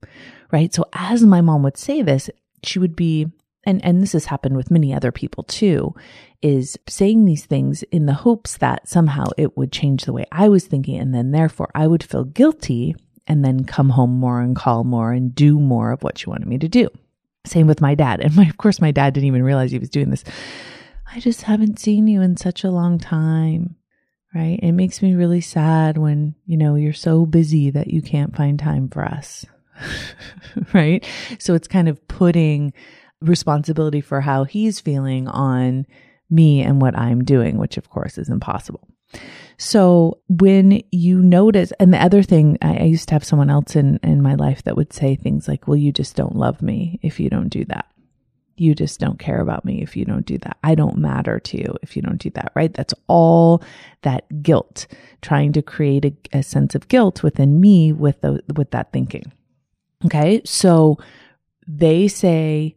Right. 0.52 0.72
So 0.72 0.84
as 0.92 1.22
my 1.24 1.40
mom 1.40 1.62
would 1.64 1.76
say 1.76 2.02
this, 2.02 2.30
she 2.62 2.78
would 2.78 2.94
be 2.94 3.28
and 3.66 3.84
and 3.84 4.02
this 4.02 4.12
has 4.12 4.26
happened 4.26 4.56
with 4.56 4.70
many 4.70 4.94
other 4.94 5.12
people 5.12 5.44
too 5.44 5.94
is 6.40 6.78
saying 6.88 7.24
these 7.24 7.46
things 7.46 7.82
in 7.84 8.06
the 8.06 8.14
hopes 8.14 8.56
that 8.58 8.88
somehow 8.88 9.24
it 9.36 9.56
would 9.56 9.72
change 9.72 10.04
the 10.04 10.12
way 10.12 10.24
I 10.30 10.48
was 10.48 10.66
thinking 10.66 10.98
and 10.98 11.14
then 11.14 11.32
therefore 11.32 11.70
I 11.74 11.86
would 11.86 12.02
feel 12.02 12.24
guilty 12.24 12.94
and 13.26 13.44
then 13.44 13.64
come 13.64 13.90
home 13.90 14.12
more 14.18 14.40
and 14.40 14.56
call 14.56 14.84
more 14.84 15.12
and 15.12 15.34
do 15.34 15.58
more 15.58 15.92
of 15.92 16.02
what 16.02 16.18
she 16.18 16.30
wanted 16.30 16.48
me 16.48 16.58
to 16.58 16.68
do. 16.68 16.88
Same 17.44 17.66
with 17.66 17.80
my 17.80 17.94
dad. 17.94 18.20
And 18.20 18.34
my, 18.36 18.46
of 18.48 18.56
course 18.56 18.80
my 18.80 18.90
dad 18.90 19.14
didn't 19.14 19.26
even 19.26 19.42
realize 19.42 19.70
he 19.70 19.78
was 19.78 19.90
doing 19.90 20.10
this. 20.10 20.24
I 21.12 21.20
just 21.20 21.42
haven't 21.42 21.78
seen 21.78 22.06
you 22.06 22.22
in 22.22 22.36
such 22.36 22.64
a 22.64 22.70
long 22.70 22.98
time. 22.98 23.76
Right? 24.34 24.60
It 24.62 24.72
makes 24.72 25.00
me 25.00 25.14
really 25.14 25.40
sad 25.40 25.96
when, 25.96 26.34
you 26.44 26.58
know, 26.58 26.74
you're 26.74 26.92
so 26.92 27.24
busy 27.24 27.70
that 27.70 27.88
you 27.88 28.02
can't 28.02 28.36
find 28.36 28.58
time 28.58 28.90
for 28.90 29.02
us. 29.02 29.46
right? 30.74 31.06
So 31.38 31.54
it's 31.54 31.66
kind 31.66 31.88
of 31.88 32.06
putting 32.08 32.74
responsibility 33.20 34.00
for 34.00 34.20
how 34.20 34.44
he's 34.44 34.80
feeling 34.80 35.28
on 35.28 35.86
me 36.30 36.62
and 36.62 36.80
what 36.80 36.96
I'm 36.96 37.24
doing, 37.24 37.58
which 37.58 37.76
of 37.76 37.90
course 37.90 38.18
is 38.18 38.28
impossible. 38.28 38.86
So 39.56 40.18
when 40.28 40.82
you 40.92 41.20
notice, 41.20 41.72
and 41.80 41.92
the 41.92 42.02
other 42.02 42.22
thing, 42.22 42.58
I, 42.62 42.76
I, 42.76 42.84
used 42.84 43.08
to 43.08 43.14
have 43.14 43.24
someone 43.24 43.50
else 43.50 43.74
in, 43.74 43.98
in 44.02 44.22
my 44.22 44.34
life 44.34 44.62
that 44.64 44.76
would 44.76 44.92
say 44.92 45.16
things 45.16 45.48
like, 45.48 45.66
well, 45.66 45.76
you 45.76 45.90
just 45.92 46.14
don't 46.14 46.36
love 46.36 46.62
me 46.62 47.00
if 47.02 47.18
you 47.18 47.28
don't 47.28 47.48
do 47.48 47.64
that. 47.64 47.86
You 48.56 48.74
just 48.74 49.00
don't 49.00 49.18
care 49.18 49.40
about 49.40 49.64
me 49.64 49.82
if 49.82 49.96
you 49.96 50.04
don't 50.04 50.26
do 50.26 50.38
that. 50.38 50.58
I 50.62 50.74
don't 50.74 50.98
matter 50.98 51.40
to 51.40 51.56
you 51.56 51.76
if 51.82 51.96
you 51.96 52.02
don't 52.02 52.20
do 52.20 52.30
that, 52.30 52.52
right? 52.54 52.72
That's 52.72 52.94
all 53.06 53.62
that 54.02 54.42
guilt, 54.42 54.86
trying 55.22 55.52
to 55.54 55.62
create 55.62 56.04
a, 56.04 56.38
a 56.38 56.42
sense 56.42 56.74
of 56.74 56.88
guilt 56.88 57.22
within 57.22 57.60
me 57.60 57.92
with 57.92 58.20
the, 58.20 58.42
with 58.54 58.70
that 58.72 58.92
thinking. 58.92 59.32
Okay. 60.04 60.42
So 60.44 60.98
they 61.66 62.08
say, 62.08 62.76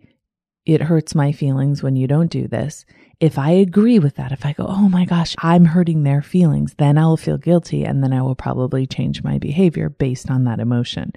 it 0.65 0.81
hurts 0.81 1.15
my 1.15 1.31
feelings 1.31 1.81
when 1.81 1.95
you 1.95 2.07
don't 2.07 2.31
do 2.31 2.47
this. 2.47 2.85
If 3.19 3.37
I 3.37 3.51
agree 3.51 3.99
with 3.99 4.15
that, 4.15 4.31
if 4.31 4.45
I 4.45 4.53
go, 4.53 4.65
oh 4.67 4.89
my 4.89 5.05
gosh, 5.05 5.35
I'm 5.39 5.65
hurting 5.65 6.03
their 6.03 6.21
feelings, 6.21 6.75
then 6.77 6.97
I 6.97 7.05
will 7.05 7.17
feel 7.17 7.37
guilty 7.37 7.83
and 7.83 8.03
then 8.03 8.13
I 8.13 8.21
will 8.21 8.35
probably 8.35 8.85
change 8.85 9.23
my 9.23 9.37
behavior 9.37 9.89
based 9.89 10.29
on 10.29 10.43
that 10.45 10.59
emotion. 10.59 11.13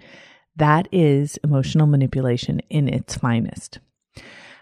That 0.56 0.88
is 0.92 1.38
emotional 1.44 1.86
manipulation 1.86 2.60
in 2.70 2.88
its 2.88 3.16
finest. 3.16 3.80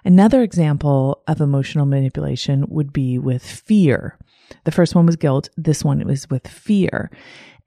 Another 0.04 0.42
example 0.42 1.22
of 1.28 1.40
emotional 1.40 1.86
manipulation 1.86 2.64
would 2.68 2.92
be 2.92 3.18
with 3.18 3.44
fear. 3.44 4.18
The 4.64 4.72
first 4.72 4.94
one 4.94 5.06
was 5.06 5.16
guilt. 5.16 5.48
This 5.56 5.84
one 5.84 6.04
was 6.06 6.28
with 6.28 6.48
fear. 6.48 7.10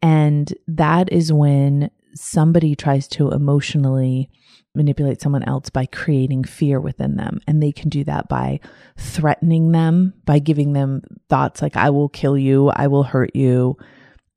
And 0.02 0.54
that 0.68 1.12
is 1.12 1.32
when 1.32 1.90
somebody 2.14 2.76
tries 2.76 3.08
to 3.10 3.32
emotionally 3.32 4.30
manipulate 4.76 5.22
someone 5.22 5.44
else 5.44 5.70
by 5.70 5.86
creating 5.86 6.44
fear 6.44 6.80
within 6.80 7.16
them. 7.16 7.40
And 7.48 7.62
they 7.62 7.72
can 7.72 7.90
do 7.90 8.04
that 8.06 8.28
by 8.28 8.60
threatening 8.98 9.72
them, 9.72 10.14
by 10.26 10.40
giving 10.40 10.74
them 10.74 11.02
thoughts 11.30 11.62
like, 11.62 11.76
I 11.76 11.90
will 11.90 12.10
kill 12.10 12.38
you, 12.38 12.70
I 12.70 12.88
will 12.88 13.04
hurt 13.04 13.36
you, 13.36 13.78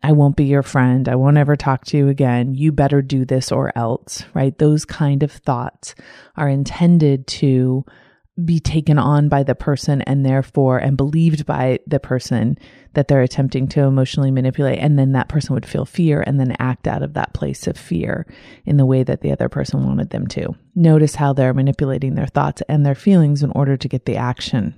I 0.03 0.13
won't 0.13 0.37
be 0.37 0.45
your 0.45 0.63
friend, 0.63 1.09
I 1.09 1.17
won't 1.17 1.39
ever 1.39 1.57
talk 1.57 1.85
to 1.87 1.97
you 1.97 2.09
again, 2.09 2.55
you 2.55 2.71
better 2.71 3.03
do 3.03 3.25
this 3.25 3.51
or 3.51 3.77
else, 3.77 4.25
right? 4.33 4.57
Those 4.57 4.85
kind 4.85 5.23
of 5.23 5.33
thoughts 5.33 5.95
are 6.37 6.49
intended 6.49 7.27
to 7.27 7.85
be 8.45 8.61
taken 8.61 8.99
on 8.99 9.29
by 9.29 9.43
the 9.43 9.55
person 9.55 10.03
and 10.03 10.25
therefore 10.25 10.79
and 10.79 10.97
believed 10.97 11.45
by 11.45 11.81
the 11.87 11.99
person 11.99 12.57
that 12.95 13.09
they're 13.09 13.23
attempting 13.23 13.69
to 13.69 13.83
emotionally 13.83 14.31
manipulate. 14.31 14.79
And 14.79 14.99
then 14.99 15.13
that 15.13 15.29
person 15.29 15.55
would 15.55 15.67
feel 15.67 15.85
fear 15.85 16.23
and 16.27 16.39
then 16.39 16.57
act 16.59 16.87
out 16.87 17.03
of 17.03 17.15
that 17.15 17.35
place 17.35 17.67
of 17.67 17.77
fear 17.77 18.27
in 18.65 18.77
the 18.77 18.87
way 18.87 19.03
that 19.03 19.23
the 19.23 19.33
other 19.33 19.49
person 19.49 19.85
wanted 19.85 20.11
them 20.11 20.27
to. 20.29 20.55
Notice 20.75 21.17
how 21.17 21.33
they're 21.33 21.55
manipulating 21.55 22.15
their 22.15 22.27
thoughts 22.27 22.63
and 22.69 22.87
their 22.87 22.95
feelings 22.95 23.43
in 23.43 23.51
order 23.53 23.77
to 23.77 23.89
get 23.89 24.05
the 24.05 24.17
action. 24.17 24.75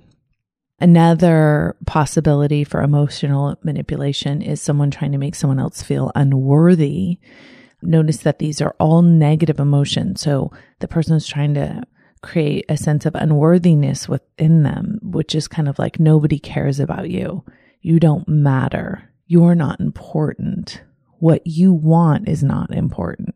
Another 0.79 1.75
possibility 1.85 2.63
for 2.63 2.81
emotional 2.81 3.55
manipulation 3.63 4.41
is 4.41 4.59
someone 4.59 4.89
trying 4.89 5.11
to 5.11 5.19
make 5.19 5.35
someone 5.35 5.59
else 5.59 5.83
feel 5.83 6.11
unworthy. 6.15 7.19
Notice 7.83 8.17
that 8.17 8.39
these 8.39 8.61
are 8.61 8.75
all 8.79 9.03
negative 9.03 9.59
emotions. 9.59 10.21
So 10.21 10.51
the 10.79 10.87
person 10.87 11.15
is 11.15 11.27
trying 11.27 11.53
to 11.53 11.83
create 12.21 12.65
a 12.69 12.77
sense 12.77 13.05
of 13.05 13.15
unworthiness 13.15 14.07
within 14.07 14.63
them, 14.63 14.99
which 15.01 15.35
is 15.35 15.47
kind 15.47 15.67
of 15.67 15.79
like 15.79 15.99
nobody 15.99 16.39
cares 16.39 16.79
about 16.79 17.09
you. 17.09 17.43
You 17.81 17.99
don't 17.99 18.27
matter. 18.27 19.09
You're 19.25 19.55
not 19.55 19.79
important. 19.79 20.83
What 21.19 21.45
you 21.45 21.73
want 21.73 22.27
is 22.27 22.43
not 22.43 22.71
important. 22.71 23.35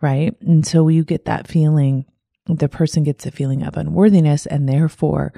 Right. 0.00 0.36
And 0.42 0.66
so 0.66 0.88
you 0.88 1.04
get 1.04 1.24
that 1.24 1.48
feeling, 1.48 2.04
the 2.46 2.68
person 2.68 3.02
gets 3.02 3.26
a 3.26 3.30
feeling 3.30 3.62
of 3.62 3.76
unworthiness 3.76 4.46
and 4.46 4.68
therefore 4.68 5.32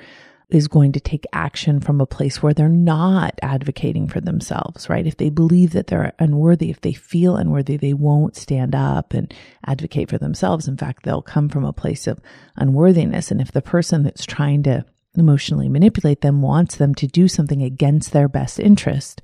is 0.51 0.69
going 0.69 0.93
to 0.93 1.01
take 1.01 1.27
action 1.33 1.81
from 1.81 2.01
a 2.01 2.07
place 2.07 2.43
where 2.43 2.53
they're 2.53 2.69
not 2.69 3.39
advocating 3.43 4.09
for 4.09 4.21
themselves, 4.21 4.89
right? 4.89 5.07
If 5.07 5.17
they 5.17 5.31
believe 5.31 5.73
that 5.73 5.87
they're 5.87 6.13
unworthy, 6.19 6.71
if 6.71 6.81
they 6.81 6.93
feel 6.93 7.37
unworthy, 7.37 7.77
they 7.77 7.95
won't 7.95 8.37
stand 8.37 8.75
up 8.75 9.15
and 9.15 9.33
advocate 9.67 10.09
for 10.11 10.19
themselves. 10.19 10.69
In 10.69 10.77
fact, 10.77 11.05
they'll 11.05 11.23
come 11.23 11.49
from 11.49 11.65
a 11.65 11.73
place 11.73 12.07
of 12.07 12.21
unworthiness. 12.57 13.31
And 13.31 13.41
if 13.41 13.53
the 13.53 13.63
person 13.63 14.03
that's 14.03 14.27
trying 14.27 14.63
to 14.65 14.85
emotionally 15.17 15.69
manipulate 15.69 16.21
them 16.21 16.43
wants 16.43 16.77
them 16.77 16.95
to 16.97 17.07
do 17.07 17.29
something 17.29 17.63
against 17.63 18.13
their 18.13 18.29
best 18.29 18.61
interest, 18.61 19.21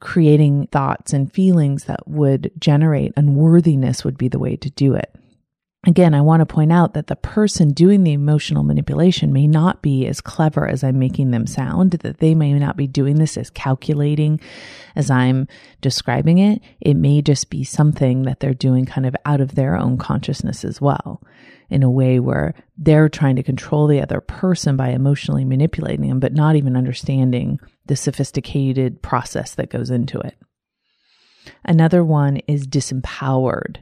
creating 0.00 0.66
thoughts 0.68 1.12
and 1.12 1.32
feelings 1.32 1.84
that 1.84 2.06
would 2.08 2.50
generate 2.58 3.12
unworthiness 3.16 4.04
would 4.04 4.16
be 4.16 4.28
the 4.28 4.38
way 4.38 4.56
to 4.56 4.70
do 4.70 4.94
it. 4.94 5.14
Again, 5.86 6.12
I 6.12 6.20
want 6.20 6.40
to 6.40 6.46
point 6.46 6.72
out 6.72 6.92
that 6.92 7.06
the 7.06 7.16
person 7.16 7.70
doing 7.70 8.04
the 8.04 8.12
emotional 8.12 8.64
manipulation 8.64 9.32
may 9.32 9.46
not 9.46 9.80
be 9.80 10.06
as 10.06 10.20
clever 10.20 10.68
as 10.68 10.84
I'm 10.84 10.98
making 10.98 11.30
them 11.30 11.46
sound, 11.46 11.92
that 11.92 12.18
they 12.18 12.34
may 12.34 12.52
not 12.52 12.76
be 12.76 12.86
doing 12.86 13.16
this 13.16 13.38
as 13.38 13.48
calculating 13.48 14.40
as 14.94 15.10
I'm 15.10 15.48
describing 15.80 16.36
it. 16.36 16.60
It 16.82 16.94
may 16.94 17.22
just 17.22 17.48
be 17.48 17.64
something 17.64 18.24
that 18.24 18.40
they're 18.40 18.52
doing 18.52 18.84
kind 18.84 19.06
of 19.06 19.16
out 19.24 19.40
of 19.40 19.54
their 19.54 19.74
own 19.74 19.96
consciousness 19.96 20.66
as 20.66 20.82
well, 20.82 21.22
in 21.70 21.82
a 21.82 21.90
way 21.90 22.20
where 22.20 22.54
they're 22.76 23.08
trying 23.08 23.36
to 23.36 23.42
control 23.42 23.86
the 23.86 24.02
other 24.02 24.20
person 24.20 24.76
by 24.76 24.90
emotionally 24.90 25.46
manipulating 25.46 26.10
them, 26.10 26.20
but 26.20 26.34
not 26.34 26.56
even 26.56 26.76
understanding 26.76 27.58
the 27.86 27.96
sophisticated 27.96 29.00
process 29.00 29.54
that 29.54 29.70
goes 29.70 29.88
into 29.88 30.20
it. 30.20 30.36
Another 31.64 32.04
one 32.04 32.36
is 32.46 32.66
disempowered 32.66 33.78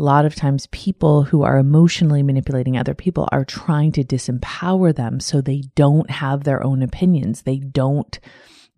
a 0.00 0.02
lot 0.02 0.24
of 0.24 0.34
times 0.34 0.66
people 0.68 1.24
who 1.24 1.42
are 1.42 1.58
emotionally 1.58 2.22
manipulating 2.22 2.78
other 2.78 2.94
people 2.94 3.28
are 3.30 3.44
trying 3.44 3.92
to 3.92 4.02
disempower 4.02 4.96
them 4.96 5.20
so 5.20 5.42
they 5.42 5.62
don't 5.74 6.08
have 6.08 6.44
their 6.44 6.64
own 6.64 6.82
opinions. 6.82 7.42
They 7.42 7.58
don't 7.58 8.18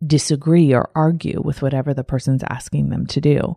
disagree 0.05 0.75
or 0.75 0.91
argue 0.97 1.41
with 1.41 1.63
whatever 1.63 1.95
the 1.95 2.03
person's 2.03 2.43
asking 2.51 2.89
them 2.89 3.07
to 3.07 3.21
do. 3.21 3.57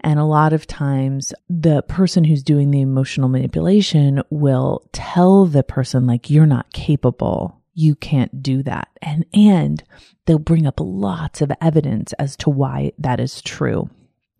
And 0.00 0.20
a 0.20 0.26
lot 0.26 0.52
of 0.52 0.66
times 0.66 1.32
the 1.48 1.80
person 1.84 2.24
who's 2.24 2.42
doing 2.42 2.70
the 2.70 2.82
emotional 2.82 3.30
manipulation 3.30 4.22
will 4.28 4.86
tell 4.92 5.46
the 5.46 5.62
person 5.62 6.06
like, 6.06 6.28
you're 6.28 6.44
not 6.44 6.74
capable. 6.74 7.58
You 7.72 7.94
can't 7.94 8.42
do 8.42 8.62
that. 8.64 8.88
And, 9.00 9.24
and 9.32 9.82
they'll 10.26 10.38
bring 10.38 10.66
up 10.66 10.78
lots 10.78 11.40
of 11.40 11.50
evidence 11.62 12.12
as 12.18 12.36
to 12.36 12.50
why 12.50 12.92
that 12.98 13.18
is 13.18 13.40
true. 13.40 13.88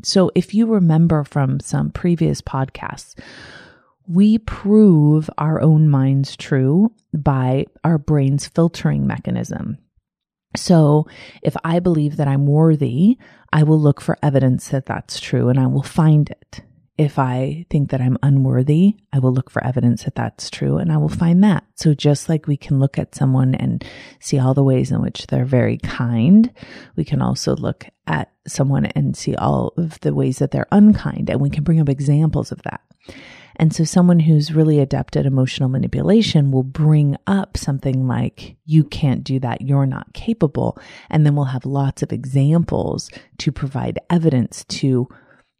So 0.02 0.31
if 0.35 0.55
you 0.55 0.67
remember 0.67 1.25
from 1.25 1.61
some 1.61 1.90
previous 1.90 2.40
podcasts, 2.40 3.14
we 4.07 4.38
prove 4.38 5.28
our 5.37 5.61
own 5.61 5.88
minds 5.88 6.37
true 6.37 6.93
by 7.12 7.67
our 7.85 7.99
brain's 7.99 8.47
filtering 8.47 9.07
mechanism. 9.07 9.78
So 10.57 11.07
if 11.43 11.57
I 11.62 11.78
believe 11.78 12.17
that 12.17 12.28
I'm 12.28 12.47
worthy, 12.47 13.19
I 13.52 13.64
will 13.64 13.81
look 13.81 14.00
for 14.00 14.19
evidence 14.23 14.69
that 14.69 14.87
that's 14.87 15.21
true 15.21 15.49
and 15.49 15.59
I 15.59 15.67
will 15.67 15.83
find 15.83 16.31
it. 16.31 16.62
If 16.99 17.17
I 17.17 17.64
think 17.71 17.90
that 17.90 18.00
I'm 18.00 18.19
unworthy, 18.25 18.97
I 19.12 19.21
will 19.21 19.33
look 19.33 19.50
for 19.50 19.64
evidence 19.64 20.02
that 20.02 20.17
that's 20.17 20.50
true 20.50 20.78
and 20.78 20.93
I 20.93 20.97
will 20.97 21.09
find 21.09 21.45
that. 21.45 21.64
So 21.76 21.95
just 21.95 22.28
like 22.28 22.49
we 22.49 22.57
can 22.57 22.81
look 22.81 22.99
at 22.99 23.14
someone 23.14 23.55
and 23.55 23.85
see 24.19 24.38
all 24.38 24.52
the 24.52 24.64
ways 24.64 24.90
in 24.90 25.00
which 25.00 25.28
they're 25.28 25.45
very 25.45 25.78
kind, 25.78 26.52
we 26.97 27.05
can 27.05 27.23
also 27.23 27.55
look 27.55 27.87
at 28.09 28.33
someone 28.49 28.87
and 28.87 29.17
see 29.17 29.37
all 29.37 29.73
of 29.76 30.00
the 30.00 30.12
ways 30.12 30.38
that 30.38 30.50
they're 30.50 30.67
unkind 30.73 31.31
and 31.31 31.40
we 31.40 31.50
can 31.50 31.62
bring 31.62 31.81
up 31.81 31.88
examples 31.88 32.50
of 32.50 32.62
that. 32.62 32.81
And 33.57 33.75
so 33.75 33.85
someone 33.85 34.21
who's 34.21 34.55
really 34.55 34.78
adept 34.78 35.17
at 35.17 35.26
emotional 35.26 35.69
manipulation 35.69 36.50
will 36.50 36.62
bring 36.62 37.17
up 37.26 37.57
something 37.57 38.07
like, 38.07 38.57
you 38.64 38.85
can't 38.85 39.25
do 39.25 39.40
that. 39.40 39.62
You're 39.62 39.87
not 39.87 40.12
capable. 40.14 40.78
And 41.11 41.26
then 41.26 41.35
we'll 41.35 41.47
have 41.47 41.67
lots 41.67 42.02
of 42.02 42.12
examples 42.12 43.11
to 43.38 43.50
provide 43.50 43.99
evidence 44.11 44.64
to 44.64 45.09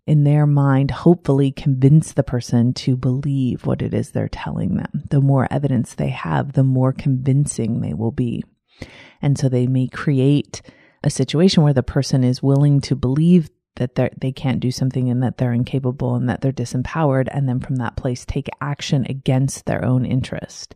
in 0.09 0.25
their 0.25 0.47
mind, 0.47 0.91
hopefully 0.91 1.53
convince 1.53 2.15
the 2.15 2.23
person 2.23 2.73
to 2.73 2.97
believe 2.97 3.67
what 3.67 3.83
it 3.83 3.93
is 3.93 4.11
they're 4.11 4.27
telling 4.27 4.77
them. 4.77 5.05
The 5.11 5.21
more 5.21 5.47
evidence 5.51 5.95
they 5.95 6.09
have, 6.09 6.55
the 6.55 6.65
more 6.65 6.95
convincing 6.95 7.83
they 7.83 7.93
will 7.93 8.11
be. 8.11 8.43
And 9.21 9.37
so 9.37 9.51
they 9.51 9.67
may 9.67 9.87
create 9.87 10.63
a 11.05 11.11
situation 11.11 11.63
where 11.63 11.75
the 11.75 11.83
person 11.83 12.25
is 12.25 12.43
willing 12.43 12.81
to 12.81 12.97
believe 12.97 13.51
that 13.77 13.97
they 14.19 14.33
can't 14.33 14.61
do 14.61 14.71
something 14.71 15.11
and 15.11 15.23
that 15.23 15.37
they're 15.37 15.53
incapable 15.53 16.15
and 16.15 16.27
that 16.31 16.41
they're 16.41 16.53
disempowered 16.53 17.29
and 17.31 17.47
then 17.47 17.61
from 17.61 17.77
that 17.77 17.97
place 17.97 18.25
take 18.25 18.49
action 18.63 19.05
against 19.11 19.67
their 19.67 19.85
own 19.85 20.07
interest. 20.07 20.75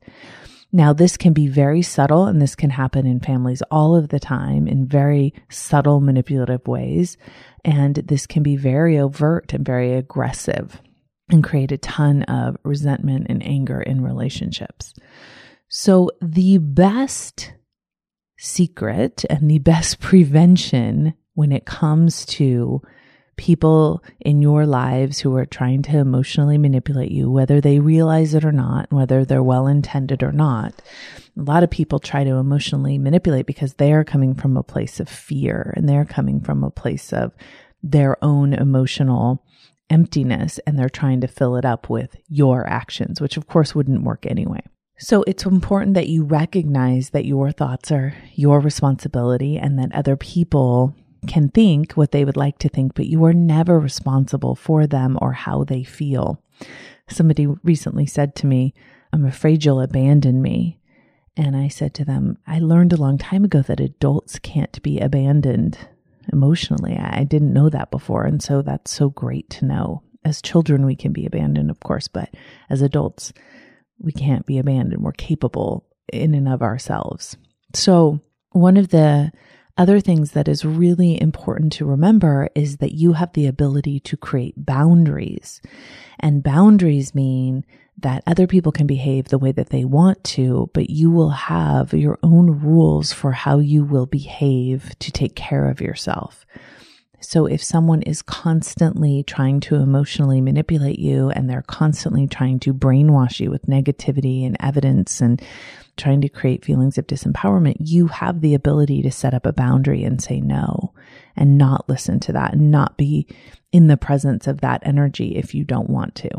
Now, 0.74 0.94
this 0.94 1.18
can 1.18 1.34
be 1.34 1.48
very 1.48 1.82
subtle 1.82 2.24
and 2.24 2.40
this 2.40 2.54
can 2.54 2.70
happen 2.70 3.06
in 3.06 3.20
families 3.20 3.62
all 3.70 3.94
of 3.94 4.08
the 4.08 4.18
time 4.18 4.66
in 4.66 4.86
very 4.86 5.34
subtle 5.50 6.00
manipulative 6.00 6.66
ways. 6.66 7.18
And 7.64 7.96
this 7.96 8.26
can 8.26 8.42
be 8.42 8.56
very 8.56 8.98
overt 8.98 9.52
and 9.52 9.66
very 9.66 9.92
aggressive 9.94 10.80
and 11.30 11.44
create 11.44 11.72
a 11.72 11.78
ton 11.78 12.22
of 12.24 12.56
resentment 12.64 13.26
and 13.28 13.44
anger 13.46 13.82
in 13.82 14.02
relationships. 14.02 14.94
So 15.68 16.10
the 16.20 16.58
best 16.58 17.52
secret 18.38 19.24
and 19.30 19.50
the 19.50 19.58
best 19.58 20.00
prevention 20.00 21.14
when 21.34 21.52
it 21.52 21.64
comes 21.66 22.26
to 22.26 22.82
people 23.42 24.04
in 24.20 24.40
your 24.40 24.64
lives 24.64 25.18
who 25.18 25.34
are 25.34 25.44
trying 25.44 25.82
to 25.82 25.99
emotionally 25.99 26.56
manipulate 26.56 27.11
you, 27.11 27.28
whether 27.28 27.61
they 27.61 27.80
realize 27.80 28.34
it 28.34 28.44
or 28.44 28.52
not, 28.52 28.87
whether 28.92 29.25
they're 29.25 29.42
well 29.42 29.66
intended 29.66 30.22
or 30.22 30.30
not. 30.30 30.72
A 31.37 31.42
lot 31.42 31.64
of 31.64 31.70
people 31.70 31.99
try 31.99 32.22
to 32.22 32.37
emotionally 32.37 32.99
manipulate 32.99 33.46
because 33.46 33.75
they 33.75 33.92
are 33.92 34.04
coming 34.04 34.37
from 34.37 34.56
a 34.56 34.62
place 34.62 35.00
of 35.00 35.08
fear 35.08 35.75
and 35.76 35.88
they're 35.88 36.04
coming 36.04 36.40
from 36.40 36.62
a 36.62 36.70
place 36.70 37.12
of 37.12 37.32
their 37.82 38.16
own 38.25 38.52
emotional 38.54 39.44
emptiness 39.90 40.61
and 40.64 40.78
they're 40.78 40.88
trying 40.88 41.20
to 41.20 41.26
fill 41.26 41.56
it 41.56 41.64
up 41.64 41.90
with 41.90 42.14
your 42.28 42.64
actions, 42.68 43.20
which 43.20 43.37
of 43.37 43.49
course 43.49 43.75
wouldn't 43.75 44.04
work 44.04 44.25
anyway. 44.25 44.61
So 44.99 45.25
it's 45.26 45.44
important 45.44 45.94
that 45.94 46.08
you 46.08 46.22
recognize 46.22 47.11
that 47.11 47.25
your 47.25 47.50
thoughts 47.50 47.90
are 47.90 48.14
your 48.34 48.61
responsibility 48.61 49.58
and 49.58 49.80
that 49.80 49.92
other 49.92 50.16
people 50.16 50.94
can 51.26 51.48
think 51.48 51.92
what 51.92 52.12
they 52.12 52.24
would 52.24 52.36
like 52.36 52.58
to 52.58 52.68
think, 52.68 52.94
but 52.94 53.06
you 53.06 53.24
are 53.24 53.32
never 53.32 53.78
responsible 53.78 54.54
for 54.54 54.86
them 54.86 55.18
or 55.20 55.32
how 55.32 55.64
they 55.64 55.84
feel. 55.84 56.42
Somebody 57.08 57.46
recently 57.46 58.06
said 58.06 58.34
to 58.36 58.46
me, 58.46 58.74
I'm 59.12 59.24
afraid 59.24 59.64
you'll 59.64 59.80
abandon 59.80 60.42
me. 60.42 60.78
And 61.36 61.56
I 61.56 61.68
said 61.68 61.94
to 61.94 62.04
them, 62.04 62.38
I 62.46 62.58
learned 62.58 62.92
a 62.92 63.00
long 63.00 63.18
time 63.18 63.44
ago 63.44 63.62
that 63.62 63.80
adults 63.80 64.38
can't 64.38 64.82
be 64.82 64.98
abandoned 64.98 65.78
emotionally. 66.32 66.96
I 66.96 67.24
didn't 67.24 67.52
know 67.52 67.68
that 67.70 67.90
before. 67.90 68.24
And 68.24 68.42
so 68.42 68.62
that's 68.62 68.90
so 68.90 69.10
great 69.10 69.48
to 69.50 69.64
know. 69.64 70.02
As 70.24 70.42
children, 70.42 70.86
we 70.86 70.94
can 70.94 71.12
be 71.12 71.26
abandoned, 71.26 71.70
of 71.70 71.80
course, 71.80 72.06
but 72.06 72.30
as 72.70 72.80
adults, 72.80 73.32
we 73.98 74.12
can't 74.12 74.46
be 74.46 74.58
abandoned. 74.58 75.02
We're 75.02 75.12
capable 75.12 75.86
in 76.12 76.34
and 76.34 76.48
of 76.48 76.62
ourselves. 76.62 77.36
So, 77.74 78.20
one 78.50 78.76
of 78.76 78.88
the 78.88 79.32
other 79.76 80.00
things 80.00 80.32
that 80.32 80.48
is 80.48 80.64
really 80.64 81.20
important 81.20 81.72
to 81.74 81.86
remember 81.86 82.48
is 82.54 82.78
that 82.78 82.92
you 82.92 83.14
have 83.14 83.32
the 83.32 83.46
ability 83.46 84.00
to 84.00 84.16
create 84.16 84.54
boundaries. 84.56 85.60
And 86.20 86.42
boundaries 86.42 87.14
mean 87.14 87.64
that 87.98 88.22
other 88.26 88.46
people 88.46 88.72
can 88.72 88.86
behave 88.86 89.28
the 89.28 89.38
way 89.38 89.52
that 89.52 89.70
they 89.70 89.84
want 89.84 90.22
to, 90.24 90.70
but 90.74 90.90
you 90.90 91.10
will 91.10 91.30
have 91.30 91.92
your 91.92 92.18
own 92.22 92.50
rules 92.60 93.12
for 93.12 93.32
how 93.32 93.58
you 93.58 93.84
will 93.84 94.06
behave 94.06 94.98
to 94.98 95.12
take 95.12 95.36
care 95.36 95.68
of 95.68 95.80
yourself. 95.80 96.44
So 97.20 97.46
if 97.46 97.62
someone 97.62 98.02
is 98.02 98.20
constantly 98.20 99.22
trying 99.22 99.60
to 99.60 99.76
emotionally 99.76 100.40
manipulate 100.40 100.98
you 100.98 101.30
and 101.30 101.48
they're 101.48 101.62
constantly 101.62 102.26
trying 102.26 102.58
to 102.60 102.74
brainwash 102.74 103.38
you 103.38 103.50
with 103.50 103.66
negativity 103.66 104.44
and 104.44 104.56
evidence 104.58 105.20
and 105.20 105.40
trying 105.96 106.20
to 106.20 106.28
create 106.28 106.64
feelings 106.64 106.99
of 106.99 107.06
disempowerment, 107.06 107.76
you 107.78 108.06
have 108.08 108.40
the 108.40 108.54
ability 108.54 109.02
to 109.02 109.11
set 109.11 109.34
up 109.34 109.46
a 109.46 109.52
boundary 109.52 110.04
and 110.04 110.22
say 110.22 110.40
no 110.40 110.92
and 111.37 111.58
not 111.58 111.88
listen 111.88 112.18
to 112.20 112.32
that 112.32 112.54
and 112.54 112.70
not 112.70 112.96
be 112.96 113.26
in 113.72 113.87
the 113.87 113.96
presence 113.96 114.46
of 114.46 114.61
that 114.61 114.82
energy 114.84 115.37
if 115.37 115.54
you 115.54 115.64
don't 115.64 115.90
want 115.90 116.14
to. 116.14 116.30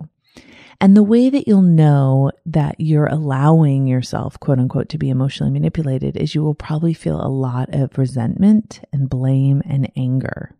And 0.82 0.98
the 0.98 1.04
way 1.04 1.30
that 1.30 1.48
you'll 1.48 1.62
know 1.62 2.32
that 2.46 2.76
you're 2.80 3.08
allowing 3.08 3.88
yourself, 3.88 4.40
quote 4.40 4.60
unquote, 4.60 4.90
to 4.90 4.98
be 4.98 5.10
emotionally 5.10 5.52
manipulated 5.52 6.18
is 6.18 6.36
you 6.36 6.44
will 6.44 6.56
probably 6.56 6.94
feel 6.94 7.22
a 7.22 7.30
lot 7.30 7.74
of 7.74 7.98
resentment 7.98 8.82
and 8.92 9.10
blame 9.10 9.62
and 9.66 9.92
anger. 9.96 10.56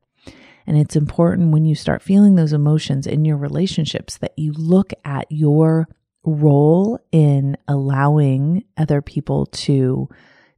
And 0.66 0.78
it's 0.78 0.96
important 0.96 1.52
when 1.52 1.66
you 1.66 1.76
start 1.76 2.02
feeling 2.02 2.36
those 2.36 2.54
emotions 2.54 3.06
in 3.06 3.26
your 3.26 3.38
relationships 3.38 4.18
that 4.18 4.38
you 4.38 4.54
look 4.54 4.94
at 5.04 5.26
your 5.30 5.90
role 6.26 7.00
in 7.12 7.58
allowing 7.68 8.64
other 8.78 9.02
people 9.02 9.46
to 9.48 10.08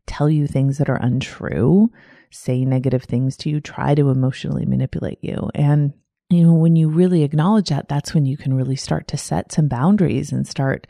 tell 0.06 0.30
you 0.30 0.48
things 0.48 0.78
that 0.78 0.90
are 0.90 1.02
untrue, 1.02 1.90
say 2.30 2.66
negative 2.66 3.04
things 3.04 3.36
to 3.38 3.50
you, 3.50 3.60
try 3.60 3.96
to 3.96 4.10
emotionally 4.10 4.66
manipulate 4.66 5.20
you. 5.22 5.50
And, 5.56 5.94
you 6.30 6.44
know, 6.44 6.54
when 6.54 6.76
you 6.76 6.90
really 6.90 7.24
acknowledge 7.24 7.70
that, 7.70 7.90
that's 7.90 8.14
when 8.14 8.26
you 8.26 8.38
can 8.38 8.54
really 8.54 8.76
start 8.76 9.08
to 9.10 9.18
set 9.18 9.52
some 9.52 9.68
boundaries 9.68 10.32
and 10.32 10.48
start, 10.48 10.88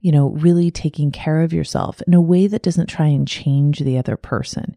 you 0.00 0.12
know, 0.12 0.30
really 0.30 0.70
taking 0.70 1.10
care 1.10 1.40
of 1.40 1.52
yourself 1.52 2.00
in 2.06 2.14
a 2.14 2.20
way 2.20 2.46
that 2.46 2.62
doesn't 2.62 2.88
try 2.88 3.06
and 3.06 3.28
change 3.28 3.80
the 3.80 3.98
other 3.98 4.16
person. 4.16 4.76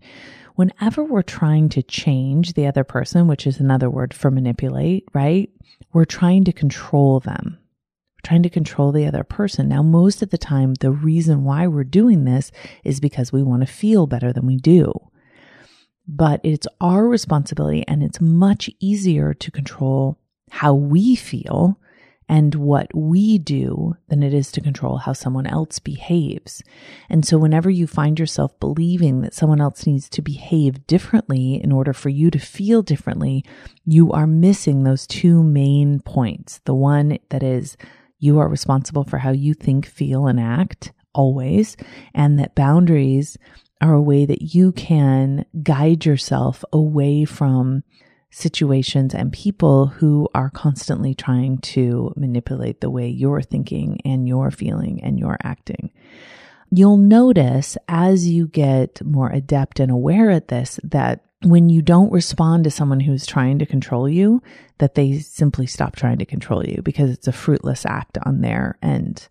Whenever 0.55 1.03
we're 1.03 1.21
trying 1.21 1.69
to 1.69 1.83
change 1.83 2.53
the 2.53 2.65
other 2.65 2.83
person, 2.83 3.27
which 3.27 3.45
is 3.45 3.59
another 3.59 3.89
word 3.89 4.13
for 4.13 4.31
manipulate, 4.31 5.07
right? 5.13 5.51
We're 5.93 6.05
trying 6.05 6.45
to 6.45 6.51
control 6.51 7.19
them 7.19 7.59
trying 8.23 8.43
to 8.43 8.49
control 8.49 8.91
the 8.91 9.05
other 9.05 9.23
person. 9.23 9.69
Now, 9.69 9.81
most 9.81 10.21
of 10.21 10.29
the 10.29 10.37
time, 10.37 10.73
the 10.75 10.91
reason 10.91 11.43
why 11.43 11.67
we're 11.67 11.83
doing 11.83 12.25
this 12.25 12.51
is 12.83 12.99
because 12.99 13.31
we 13.31 13.43
want 13.43 13.61
to 13.61 13.71
feel 13.71 14.07
better 14.07 14.33
than 14.33 14.45
we 14.45 14.57
do. 14.57 14.93
But 16.07 16.41
it's 16.43 16.67
our 16.79 17.07
responsibility 17.07 17.83
and 17.87 18.01
it's 18.01 18.21
much 18.21 18.69
easier 18.79 19.33
to 19.33 19.51
control 19.51 20.17
how 20.49 20.73
we 20.73 21.15
feel 21.15 21.79
and 22.29 22.55
what 22.55 22.93
we 22.93 23.37
do 23.37 23.95
than 24.09 24.21
it 24.21 24.33
is 24.33 24.51
to 24.51 24.61
control 24.61 24.97
how 24.97 25.13
someone 25.13 25.47
else 25.47 25.79
behaves. 25.79 26.61
And 27.09 27.25
so 27.25 27.37
whenever 27.37 27.69
you 27.69 27.87
find 27.87 28.19
yourself 28.19 28.59
believing 28.59 29.21
that 29.21 29.33
someone 29.33 29.61
else 29.61 29.87
needs 29.87 30.09
to 30.09 30.21
behave 30.21 30.85
differently 30.87 31.61
in 31.63 31.71
order 31.71 31.93
for 31.93 32.09
you 32.09 32.29
to 32.31 32.39
feel 32.39 32.81
differently, 32.81 33.45
you 33.85 34.11
are 34.11 34.27
missing 34.27 34.83
those 34.83 35.07
two 35.07 35.41
main 35.41 36.01
points. 36.01 36.59
The 36.65 36.75
one 36.75 37.17
that 37.29 37.43
is 37.43 37.77
you 38.19 38.39
are 38.39 38.47
responsible 38.47 39.03
for 39.03 39.17
how 39.17 39.31
you 39.31 39.53
think, 39.53 39.85
feel, 39.85 40.27
and 40.27 40.39
act 40.39 40.91
always, 41.13 41.77
and 42.13 42.39
that 42.39 42.55
boundaries 42.55 43.37
are 43.81 43.93
a 43.93 44.01
way 44.01 44.25
that 44.25 44.53
you 44.53 44.71
can 44.71 45.45
guide 45.63 46.05
yourself 46.05 46.63
away 46.73 47.25
from 47.25 47.83
situations 48.29 49.13
and 49.13 49.31
people 49.31 49.87
who 49.87 50.27
are 50.35 50.49
constantly 50.49 51.13
trying 51.13 51.57
to 51.59 52.13
manipulate 52.15 52.81
the 52.81 52.89
way 52.89 53.07
you're 53.07 53.41
thinking 53.41 53.99
and 54.03 54.27
you're 54.27 54.51
feeling 54.51 55.01
and 55.03 55.19
you're 55.19 55.37
acting. 55.43 55.91
You'll 56.69 56.97
notice 56.97 57.77
as 57.87 58.27
you 58.27 58.47
get 58.47 59.01
more 59.03 59.29
adept 59.29 59.79
and 59.79 59.91
aware 59.91 60.29
at 60.29 60.49
this 60.49 60.79
that 60.83 61.23
when 61.43 61.69
you 61.69 61.83
don't 61.83 62.11
respond 62.11 62.63
to 62.63 62.71
someone 62.71 62.99
who's 62.99 63.25
trying 63.25 63.59
to 63.59 63.65
control 63.65 64.09
you, 64.09 64.41
that 64.79 64.95
they 64.95 65.19
simply 65.19 65.67
stop 65.67 65.95
trying 65.95 66.17
to 66.17 66.25
control 66.25 66.65
you 66.65 66.81
because 66.81 67.11
it's 67.11 67.27
a 67.27 67.31
fruitless 67.31 67.85
act 67.85 68.17
on 68.25 68.41
their 68.41 68.77
end. 68.81 69.27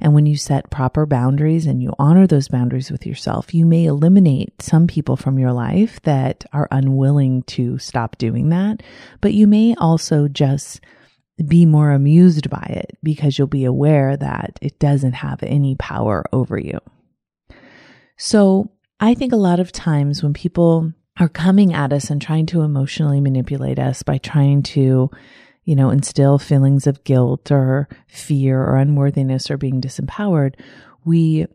And 0.00 0.14
when 0.14 0.26
you 0.26 0.36
set 0.36 0.70
proper 0.70 1.06
boundaries 1.06 1.66
and 1.66 1.82
you 1.82 1.92
honor 1.98 2.26
those 2.26 2.48
boundaries 2.48 2.90
with 2.90 3.04
yourself, 3.04 3.52
you 3.52 3.66
may 3.66 3.84
eliminate 3.84 4.62
some 4.62 4.86
people 4.86 5.16
from 5.16 5.38
your 5.38 5.52
life 5.52 6.00
that 6.02 6.44
are 6.52 6.68
unwilling 6.70 7.42
to 7.44 7.78
stop 7.78 8.16
doing 8.16 8.50
that, 8.50 8.82
but 9.20 9.34
you 9.34 9.48
may 9.48 9.74
also 9.74 10.28
just 10.28 10.80
be 11.46 11.66
more 11.66 11.90
amused 11.90 12.48
by 12.48 12.66
it 12.68 12.96
because 13.02 13.38
you'll 13.38 13.48
be 13.48 13.64
aware 13.64 14.16
that 14.16 14.58
it 14.60 14.78
doesn't 14.78 15.14
have 15.14 15.42
any 15.42 15.74
power 15.76 16.24
over 16.32 16.58
you. 16.58 16.78
So 18.18 18.70
I 19.00 19.14
think 19.14 19.32
a 19.32 19.36
lot 19.36 19.58
of 19.58 19.72
times 19.72 20.22
when 20.22 20.34
people 20.34 20.92
are 21.20 21.28
coming 21.28 21.72
at 21.74 21.92
us 21.92 22.10
and 22.10 22.20
trying 22.20 22.46
to 22.46 22.62
emotionally 22.62 23.20
manipulate 23.20 23.78
us 23.78 24.02
by 24.02 24.18
trying 24.18 24.62
to, 24.62 25.10
you 25.64 25.76
know, 25.76 25.90
instill 25.90 26.38
feelings 26.38 26.86
of 26.86 27.04
guilt 27.04 27.52
or 27.52 27.88
fear 28.08 28.60
or 28.60 28.76
unworthiness 28.76 29.50
or 29.50 29.58
being 29.58 29.80
disempowered, 29.80 30.54
we 31.04 31.46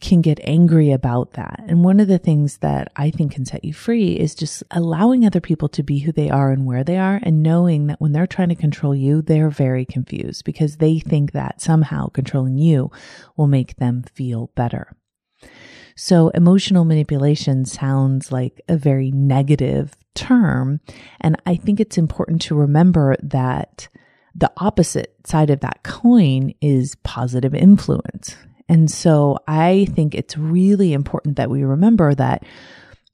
can 0.00 0.20
get 0.20 0.38
angry 0.44 0.92
about 0.92 1.32
that. 1.32 1.64
And 1.66 1.82
one 1.82 1.98
of 1.98 2.08
the 2.08 2.18
things 2.18 2.58
that 2.58 2.92
I 2.94 3.10
think 3.10 3.32
can 3.32 3.44
set 3.44 3.64
you 3.64 3.72
free 3.72 4.12
is 4.12 4.34
just 4.34 4.62
allowing 4.70 5.24
other 5.24 5.40
people 5.40 5.68
to 5.70 5.82
be 5.82 6.00
who 6.00 6.12
they 6.12 6.28
are 6.28 6.52
and 6.52 6.66
where 6.66 6.84
they 6.84 6.98
are 6.98 7.18
and 7.22 7.42
knowing 7.42 7.86
that 7.86 8.00
when 8.00 8.12
they're 8.12 8.26
trying 8.26 8.50
to 8.50 8.54
control 8.54 8.94
you, 8.94 9.22
they're 9.22 9.50
very 9.50 9.84
confused 9.84 10.44
because 10.44 10.76
they 10.76 10.98
think 10.98 11.32
that 11.32 11.60
somehow 11.60 12.08
controlling 12.08 12.58
you 12.58 12.90
will 13.36 13.46
make 13.46 13.76
them 13.76 14.04
feel 14.14 14.50
better. 14.54 14.94
So 16.00 16.28
emotional 16.28 16.84
manipulation 16.84 17.64
sounds 17.64 18.30
like 18.30 18.60
a 18.68 18.76
very 18.76 19.10
negative 19.10 19.96
term. 20.14 20.78
And 21.20 21.34
I 21.44 21.56
think 21.56 21.80
it's 21.80 21.98
important 21.98 22.40
to 22.42 22.54
remember 22.54 23.16
that 23.20 23.88
the 24.32 24.52
opposite 24.58 25.12
side 25.26 25.50
of 25.50 25.58
that 25.58 25.82
coin 25.82 26.54
is 26.60 26.94
positive 27.02 27.52
influence. 27.52 28.36
And 28.68 28.88
so 28.88 29.38
I 29.48 29.88
think 29.96 30.14
it's 30.14 30.38
really 30.38 30.92
important 30.92 31.34
that 31.34 31.50
we 31.50 31.64
remember 31.64 32.14
that 32.14 32.44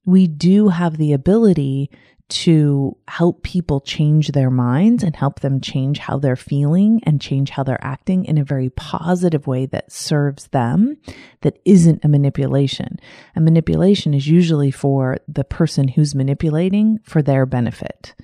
we 0.04 0.26
do 0.26 0.68
have 0.68 0.98
the 0.98 1.14
ability 1.14 1.90
to 2.28 2.96
help 3.06 3.42
people 3.42 3.80
change 3.80 4.28
their 4.28 4.50
minds 4.50 5.02
and 5.02 5.14
help 5.14 5.40
them 5.40 5.60
change 5.60 5.98
how 5.98 6.18
they're 6.18 6.36
feeling 6.36 7.00
and 7.04 7.20
change 7.20 7.50
how 7.50 7.62
they're 7.62 7.84
acting 7.84 8.24
in 8.24 8.38
a 8.38 8.44
very 8.44 8.70
positive 8.70 9.46
way 9.46 9.66
that 9.66 9.92
serves 9.92 10.46
them, 10.48 10.96
that 11.42 11.58
isn't 11.64 12.04
a 12.04 12.08
manipulation. 12.08 12.98
A 13.36 13.40
manipulation 13.40 14.14
is 14.14 14.26
usually 14.26 14.70
for 14.70 15.18
the 15.28 15.44
person 15.44 15.88
who's 15.88 16.14
manipulating 16.14 16.98
for 17.04 17.20
their 17.20 17.44
benefit. 17.44 18.14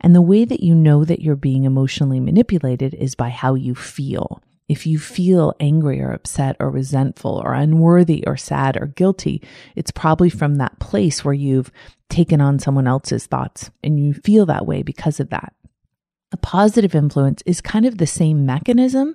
And 0.00 0.14
the 0.14 0.22
way 0.22 0.44
that 0.44 0.62
you 0.62 0.74
know 0.74 1.04
that 1.04 1.20
you're 1.20 1.36
being 1.36 1.64
emotionally 1.64 2.20
manipulated 2.20 2.94
is 2.94 3.14
by 3.14 3.28
how 3.28 3.54
you 3.54 3.74
feel. 3.74 4.42
If 4.72 4.86
you 4.86 4.98
feel 4.98 5.52
angry 5.60 6.00
or 6.00 6.12
upset 6.12 6.56
or 6.58 6.70
resentful 6.70 7.42
or 7.44 7.52
unworthy 7.52 8.24
or 8.26 8.38
sad 8.38 8.78
or 8.78 8.86
guilty, 8.86 9.42
it's 9.76 9.90
probably 9.90 10.30
from 10.30 10.54
that 10.54 10.78
place 10.78 11.22
where 11.22 11.34
you've 11.34 11.70
taken 12.08 12.40
on 12.40 12.58
someone 12.58 12.86
else's 12.86 13.26
thoughts 13.26 13.70
and 13.84 14.00
you 14.00 14.14
feel 14.14 14.46
that 14.46 14.64
way 14.64 14.82
because 14.82 15.20
of 15.20 15.28
that. 15.28 15.52
A 16.32 16.38
positive 16.38 16.94
influence 16.94 17.42
is 17.44 17.60
kind 17.60 17.84
of 17.84 17.98
the 17.98 18.06
same 18.06 18.46
mechanism 18.46 19.12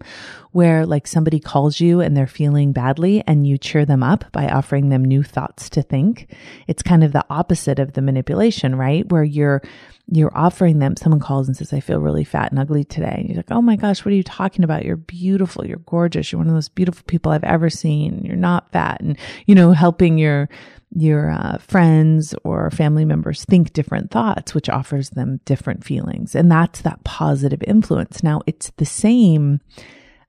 where 0.57 0.87
like 0.87 1.05
somebody 1.05 1.39
calls 1.39 1.79
you 1.79 2.01
and 2.01 2.17
they're 2.17 2.25
feeling 2.25 2.71
badly 2.71 3.23
and 3.27 3.45
you 3.45 3.59
cheer 3.59 3.85
them 3.85 4.01
up 4.01 4.25
by 4.31 4.47
offering 4.47 4.89
them 4.89 5.05
new 5.05 5.21
thoughts 5.21 5.69
to 5.69 5.83
think. 5.83 6.35
It's 6.65 6.81
kind 6.81 7.03
of 7.03 7.11
the 7.11 7.23
opposite 7.29 7.77
of 7.77 7.93
the 7.93 8.01
manipulation, 8.01 8.75
right? 8.75 9.07
Where 9.07 9.23
you're 9.23 9.61
you're 10.07 10.35
offering 10.35 10.79
them, 10.79 10.95
someone 10.95 11.19
calls 11.19 11.47
and 11.47 11.55
says, 11.55 11.73
I 11.73 11.79
feel 11.79 11.99
really 11.99 12.23
fat 12.23 12.49
and 12.49 12.57
ugly 12.57 12.83
today. 12.83 13.17
And 13.19 13.27
you're 13.27 13.37
like, 13.37 13.51
Oh 13.51 13.61
my 13.61 13.75
gosh, 13.75 14.03
what 14.03 14.13
are 14.13 14.15
you 14.15 14.23
talking 14.23 14.63
about? 14.63 14.83
You're 14.83 14.95
beautiful. 14.95 15.63
You're 15.63 15.77
gorgeous. 15.77 16.31
You're 16.31 16.39
one 16.39 16.47
of 16.47 16.55
those 16.55 16.69
beautiful 16.69 17.03
people 17.05 17.31
I've 17.31 17.43
ever 17.43 17.69
seen. 17.69 18.25
You're 18.25 18.35
not 18.35 18.71
fat. 18.71 18.99
And, 18.99 19.15
you 19.45 19.53
know, 19.53 19.73
helping 19.73 20.17
your, 20.17 20.49
your 20.95 21.29
uh, 21.29 21.59
friends 21.59 22.33
or 22.43 22.71
family 22.71 23.05
members 23.05 23.45
think 23.45 23.73
different 23.73 24.09
thoughts, 24.09 24.55
which 24.55 24.69
offers 24.69 25.11
them 25.11 25.39
different 25.45 25.83
feelings. 25.83 26.33
And 26.33 26.51
that's 26.51 26.81
that 26.81 27.03
positive 27.03 27.61
influence. 27.67 28.23
Now 28.23 28.41
it's 28.47 28.71
the 28.77 28.87
same 28.87 29.59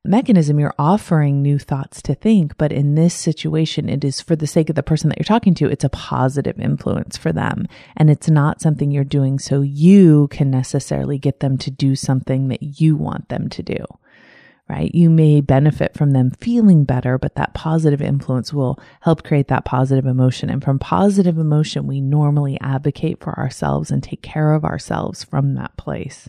mechanism, 0.09 0.59
you're 0.59 0.75
offering 0.79 1.43
new 1.43 1.59
thoughts 1.59 2.03
to 2.03 2.15
think. 2.15 2.57
But 2.57 2.73
in 2.73 2.95
this 2.95 3.15
situation, 3.15 3.89
it 3.89 4.05
is 4.05 4.21
for 4.21 4.35
the 4.35 4.47
sake 4.47 4.69
of 4.69 4.77
the 4.77 4.83
person 4.83 5.09
that 5.09 5.19
you're 5.19 5.25
talking 5.25 5.55
to, 5.55 5.69
it's 5.69 5.85
a 5.85 5.91
positive 5.91 6.59
influence 6.59 7.17
for 7.17 7.33
them. 7.33 7.67
And 7.97 8.11
it's 8.11 8.29
not 8.29 8.61
something 8.61 8.91
you're 8.91 9.05
doing 9.05 9.39
so 9.39 9.61
you 9.61 10.29
can 10.29 10.51
necessarily 10.51 11.19
get 11.19 11.41
them 11.41 11.59
to 11.59 11.71
do 11.71 11.95
something 11.95 12.49
that 12.49 12.81
you 12.81 12.97
want 12.97 13.29
them 13.29 13.49
to 13.51 13.63
do. 13.63 13.85
Right? 14.69 14.95
You 14.95 15.09
may 15.09 15.41
benefit 15.41 15.95
from 15.95 16.11
them 16.11 16.31
feeling 16.31 16.85
better, 16.85 17.17
but 17.17 17.37
that 17.37 17.55
positive 17.55 18.03
influence 18.03 18.53
will 18.53 18.79
help 19.01 19.23
create 19.23 19.49
that 19.49 19.65
positive 19.65 20.05
emotion. 20.05 20.51
And 20.51 20.63
from 20.63 20.79
positive 20.79 21.39
emotion, 21.39 21.87
we 21.87 22.03
normally 22.03 22.59
advocate 22.61 23.23
for 23.23 23.39
ourselves 23.39 23.91
and 23.91 24.03
take 24.03 24.21
care 24.21 24.53
of 24.53 24.67
ourselves 24.67 25.25
from 25.25 25.55
that 25.55 25.75
place. 25.79 26.29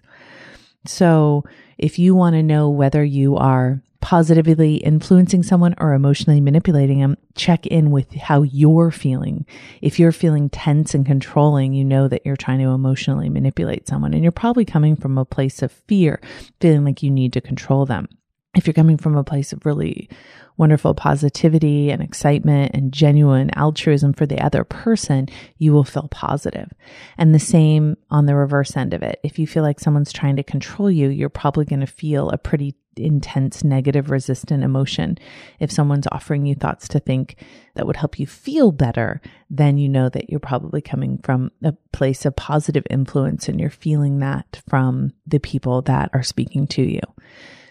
So 0.86 1.44
if 1.78 2.00
you 2.00 2.16
want 2.16 2.36
to 2.36 2.44
know 2.44 2.70
whether 2.70 3.04
you 3.04 3.36
are 3.36 3.82
positively 4.02 4.76
influencing 4.78 5.44
someone 5.44 5.76
or 5.78 5.94
emotionally 5.94 6.40
manipulating 6.40 7.00
them, 7.00 7.18
check 7.36 7.66
in 7.68 7.92
with 7.92 8.14
how 8.14 8.44
you're 8.44 8.92
feeling. 8.92 9.46
If 9.82 10.00
you're 10.00 10.12
feeling 10.12 10.50
tense 10.50 10.94
and 10.94 11.06
controlling, 11.06 11.74
you 11.74 11.84
know 11.84 12.08
that 12.08 12.26
you're 12.26 12.38
trying 12.38 12.60
to 12.60 12.70
emotionally 12.70 13.30
manipulate 13.30 13.88
someone 13.88 14.14
and 14.14 14.24
you're 14.24 14.32
probably 14.32 14.66
coming 14.66 14.96
from 14.96 15.18
a 15.18 15.26
place 15.26 15.62
of 15.62 15.72
fear, 15.72 16.22
feeling 16.62 16.86
like 16.86 17.04
you 17.04 17.12
need 17.12 17.34
to 17.34 17.42
control 17.42 17.86
them. 17.86 18.08
If 18.56 18.66
you're 18.66 18.74
coming 18.74 18.98
from 18.98 19.16
a 19.16 19.24
place 19.24 19.54
of 19.54 19.66
really 19.66 20.10
wonderful 20.58 20.94
positivity 20.96 21.92
and 21.92 22.02
excitement 22.02 22.72
and 22.74 22.92
genuine 22.92 23.52
altruism 23.56 24.12
for 24.12 24.26
the 24.26 24.44
other 24.44 24.64
person, 24.64 25.30
you 25.58 25.72
will 25.72 25.84
feel 25.84 26.08
positive. 26.10 26.70
And 27.18 27.34
the 27.34 27.40
same 27.40 27.96
on 28.10 28.26
the 28.26 28.36
reverse 28.36 28.76
end 28.76 28.94
of 28.94 29.04
it. 29.04 29.20
If 29.24 29.38
you 29.38 29.46
feel 29.48 29.64
like 29.64 29.80
someone's 29.80 30.12
trying 30.12 30.36
to 30.38 30.44
control 30.44 30.90
you, 30.90 31.10
you're 31.10 31.30
probably 31.30 31.66
going 31.66 31.80
to 31.80 31.88
feel 31.88 32.30
a 32.30 32.38
pretty 32.38 32.76
intense 32.98 33.64
negative 33.64 34.10
resistant 34.10 34.64
emotion. 34.64 35.18
If 35.60 35.72
someone's 35.72 36.08
offering 36.12 36.46
you 36.46 36.56
thoughts 36.56 36.88
to 36.90 37.00
think 37.00 37.36
that 37.76 37.88
would 37.88 37.96
help 37.96 38.20
you 38.20 38.28
feel 38.28 38.72
better, 38.72 39.22
then 39.50 39.78
you 39.78 39.88
know 39.88 40.10
that 40.10 40.30
you're 40.30 40.40
probably 40.40 40.82
coming 40.82 41.20
from 41.24 41.52
a 41.64 41.74
place 41.94 42.26
of 42.26 42.36
positive 42.36 42.84
influence 42.90 43.48
and 43.48 43.60
you're 43.60 43.70
feeling 43.70 44.20
that 44.20 44.62
from 44.68 45.14
the 45.26 45.40
people 45.40 45.82
that 45.84 46.10
are 46.14 46.24
speaking 46.24 46.68
to 46.68 46.82
you. 46.82 47.02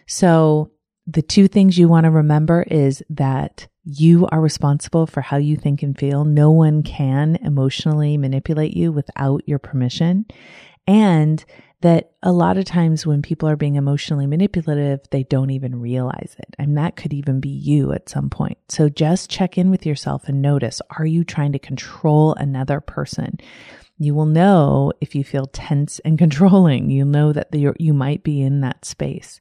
So 0.09 0.73
the 1.07 1.23
two 1.23 1.49
things 1.49 1.79
you 1.79 1.87
want 1.87 2.05
to 2.05 2.11
remember 2.11 2.63
is 2.63 3.03
that 3.11 3.69
you 3.85 4.27
are 4.33 4.41
responsible 4.41 5.07
for 5.07 5.21
how 5.21 5.37
you 5.37 5.57
think 5.57 5.83
and 5.83 5.97
feel. 5.97 6.25
No 6.25 6.51
one 6.51 6.83
can 6.83 7.37
emotionally 7.37 8.17
manipulate 8.17 8.77
you 8.77 8.91
without 8.91 9.43
your 9.47 9.59
permission. 9.59 10.27
And 10.87 11.45
that 11.81 12.13
a 12.23 12.33
lot 12.33 12.59
of 12.59 12.65
times 12.65 13.07
when 13.07 13.23
people 13.23 13.49
are 13.49 13.57
being 13.57 13.77
emotionally 13.77 14.27
manipulative, 14.27 15.01
they 15.11 15.23
don't 15.23 15.51
even 15.51 15.81
realize 15.81 16.35
it. 16.39 16.57
And 16.59 16.77
that 16.77 16.97
could 16.97 17.13
even 17.13 17.39
be 17.39 17.51
you 17.51 17.93
at 17.93 18.09
some 18.09 18.29
point. 18.31 18.59
So 18.69 18.89
just 18.89 19.31
check 19.31 19.57
in 19.57 19.71
with 19.71 19.87
yourself 19.87 20.25
and 20.27 20.43
notice, 20.43 20.83
are 20.99 21.07
you 21.07 21.23
trying 21.23 21.53
to 21.53 21.59
control 21.59 22.35
another 22.35 22.81
person? 22.81 23.39
You 23.99 24.15
will 24.15 24.27
know 24.27 24.93
if 25.01 25.15
you 25.15 25.23
feel 25.23 25.47
tense 25.47 26.01
and 26.01 26.19
controlling. 26.19 26.91
You'll 26.91 27.07
know 27.07 27.33
that 27.33 27.49
you 27.55 27.95
might 27.95 28.25
be 28.25 28.43
in 28.43 28.61
that 28.63 28.85
space 28.85 29.41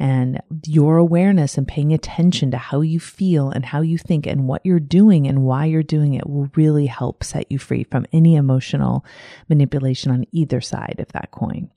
and 0.00 0.40
your 0.66 0.96
awareness 0.96 1.58
and 1.58 1.68
paying 1.68 1.92
attention 1.92 2.50
to 2.50 2.56
how 2.56 2.80
you 2.80 2.98
feel 2.98 3.50
and 3.50 3.66
how 3.66 3.82
you 3.82 3.98
think 3.98 4.26
and 4.26 4.48
what 4.48 4.64
you're 4.64 4.80
doing 4.80 5.26
and 5.28 5.42
why 5.42 5.66
you're 5.66 5.82
doing 5.82 6.14
it 6.14 6.28
will 6.28 6.50
really 6.56 6.86
help 6.86 7.22
set 7.22 7.52
you 7.52 7.58
free 7.58 7.84
from 7.84 8.06
any 8.10 8.34
emotional 8.34 9.04
manipulation 9.50 10.10
on 10.10 10.24
either 10.32 10.62
side 10.62 10.96
of 10.98 11.08
that 11.12 11.30
coin. 11.30 11.70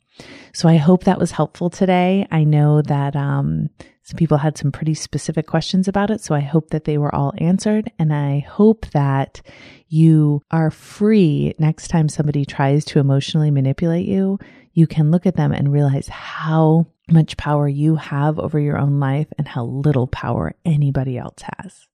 So 0.53 0.69
I 0.69 0.77
hope 0.77 1.03
that 1.03 1.19
was 1.19 1.31
helpful 1.31 1.69
today. 1.69 2.25
I 2.31 2.45
know 2.45 2.81
that 2.83 3.15
um, 3.17 3.69
some 4.03 4.17
people 4.17 4.37
had 4.37 4.57
some 4.57 4.71
pretty 4.71 4.93
specific 4.93 5.47
questions 5.47 5.87
about 5.87 6.11
it. 6.11 6.21
So 6.21 6.35
I 6.35 6.41
hope 6.41 6.71
that 6.71 6.83
they 6.83 6.97
were 6.97 7.13
all 7.13 7.33
answered. 7.37 7.91
And 7.97 8.13
I 8.13 8.39
hope 8.39 8.85
that 8.87 9.41
you 9.87 10.41
are 10.51 10.71
free 10.71 11.55
next 11.57 11.87
time 11.87 12.09
somebody 12.09 12.45
tries 12.45 12.83
to 12.85 12.99
emotionally 12.99 13.49
manipulate 13.49 14.07
you. 14.07 14.39
You 14.73 14.87
can 14.87 15.11
look 15.11 15.25
at 15.25 15.35
them 15.35 15.53
and 15.53 15.71
realize 15.71 16.07
how 16.09 16.87
much 17.09 17.37
power 17.37 17.67
you 17.67 17.95
have 17.95 18.39
over 18.39 18.59
your 18.59 18.77
own 18.77 18.99
life 18.99 19.27
and 19.37 19.47
how 19.47 19.65
little 19.65 20.07
power 20.07 20.53
anybody 20.65 21.17
else 21.17 21.41
has. 21.57 21.87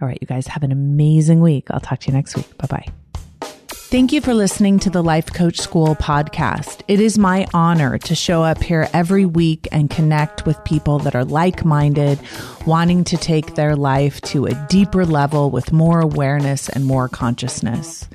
All 0.00 0.08
right, 0.08 0.18
you 0.20 0.26
guys 0.26 0.46
have 0.48 0.62
an 0.62 0.72
amazing 0.72 1.40
week. 1.40 1.68
I'll 1.70 1.80
talk 1.80 2.00
to 2.00 2.08
you 2.08 2.14
next 2.14 2.36
week. 2.36 2.56
Bye 2.58 2.66
bye. 2.66 3.05
Thank 3.88 4.12
you 4.12 4.20
for 4.20 4.34
listening 4.34 4.80
to 4.80 4.90
the 4.90 5.00
Life 5.00 5.32
Coach 5.32 5.58
School 5.58 5.94
podcast. 5.94 6.82
It 6.88 6.98
is 6.98 7.18
my 7.18 7.46
honor 7.54 7.98
to 7.98 8.16
show 8.16 8.42
up 8.42 8.60
here 8.60 8.88
every 8.92 9.24
week 9.24 9.68
and 9.70 9.88
connect 9.88 10.44
with 10.44 10.62
people 10.64 10.98
that 10.98 11.14
are 11.14 11.24
like 11.24 11.64
minded, 11.64 12.18
wanting 12.66 13.04
to 13.04 13.16
take 13.16 13.54
their 13.54 13.76
life 13.76 14.20
to 14.22 14.46
a 14.46 14.66
deeper 14.68 15.06
level 15.06 15.52
with 15.52 15.70
more 15.72 16.00
awareness 16.00 16.68
and 16.68 16.84
more 16.84 17.08
consciousness. 17.08 18.08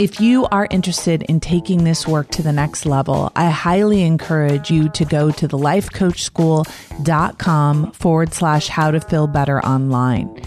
If 0.00 0.18
you 0.18 0.46
are 0.46 0.66
interested 0.70 1.22
in 1.24 1.40
taking 1.40 1.84
this 1.84 2.08
work 2.08 2.30
to 2.30 2.42
the 2.42 2.54
next 2.54 2.86
level, 2.86 3.30
I 3.36 3.50
highly 3.50 4.00
encourage 4.00 4.70
you 4.70 4.88
to 4.88 5.04
go 5.04 5.30
to 5.32 5.46
the 5.46 5.58
lifecoachschool.com 5.58 7.92
forward 7.92 8.32
slash 8.32 8.68
how 8.68 8.90
to 8.92 9.00
feel 9.02 9.26
better 9.26 9.60
online. 9.60 10.42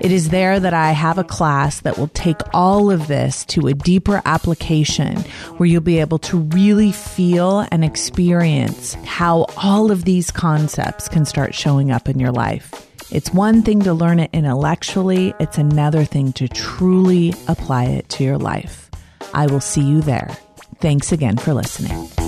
It 0.00 0.10
is 0.10 0.30
there 0.30 0.58
that 0.58 0.74
I 0.74 0.90
have 0.90 1.18
a 1.18 1.24
class 1.24 1.82
that 1.82 1.98
will 1.98 2.08
take 2.08 2.40
all 2.52 2.90
of 2.90 3.06
this 3.06 3.44
to 3.44 3.68
a 3.68 3.74
deeper 3.74 4.20
application 4.24 5.18
where 5.58 5.68
you'll 5.68 5.82
be 5.82 6.00
able 6.00 6.18
to 6.18 6.38
really 6.38 6.90
feel 6.90 7.60
and 7.70 7.84
experience 7.84 8.94
how 9.04 9.46
all 9.56 9.92
of 9.92 10.04
these 10.04 10.32
concepts 10.32 11.08
can 11.08 11.24
start 11.24 11.54
showing 11.54 11.92
up 11.92 12.08
in 12.08 12.18
your 12.18 12.32
life. 12.32 12.72
It's 13.12 13.32
one 13.32 13.62
thing 13.62 13.82
to 13.82 13.94
learn 13.94 14.18
it 14.18 14.30
intellectually, 14.32 15.32
it's 15.38 15.58
another 15.58 16.04
thing 16.04 16.32
to 16.32 16.48
truly 16.48 17.34
apply 17.46 17.84
it 17.84 18.08
to 18.08 18.24
your 18.24 18.38
life. 18.38 18.85
I 19.36 19.46
will 19.46 19.60
see 19.60 19.82
you 19.82 20.00
there. 20.00 20.30
Thanks 20.80 21.12
again 21.12 21.36
for 21.36 21.52
listening. 21.52 22.25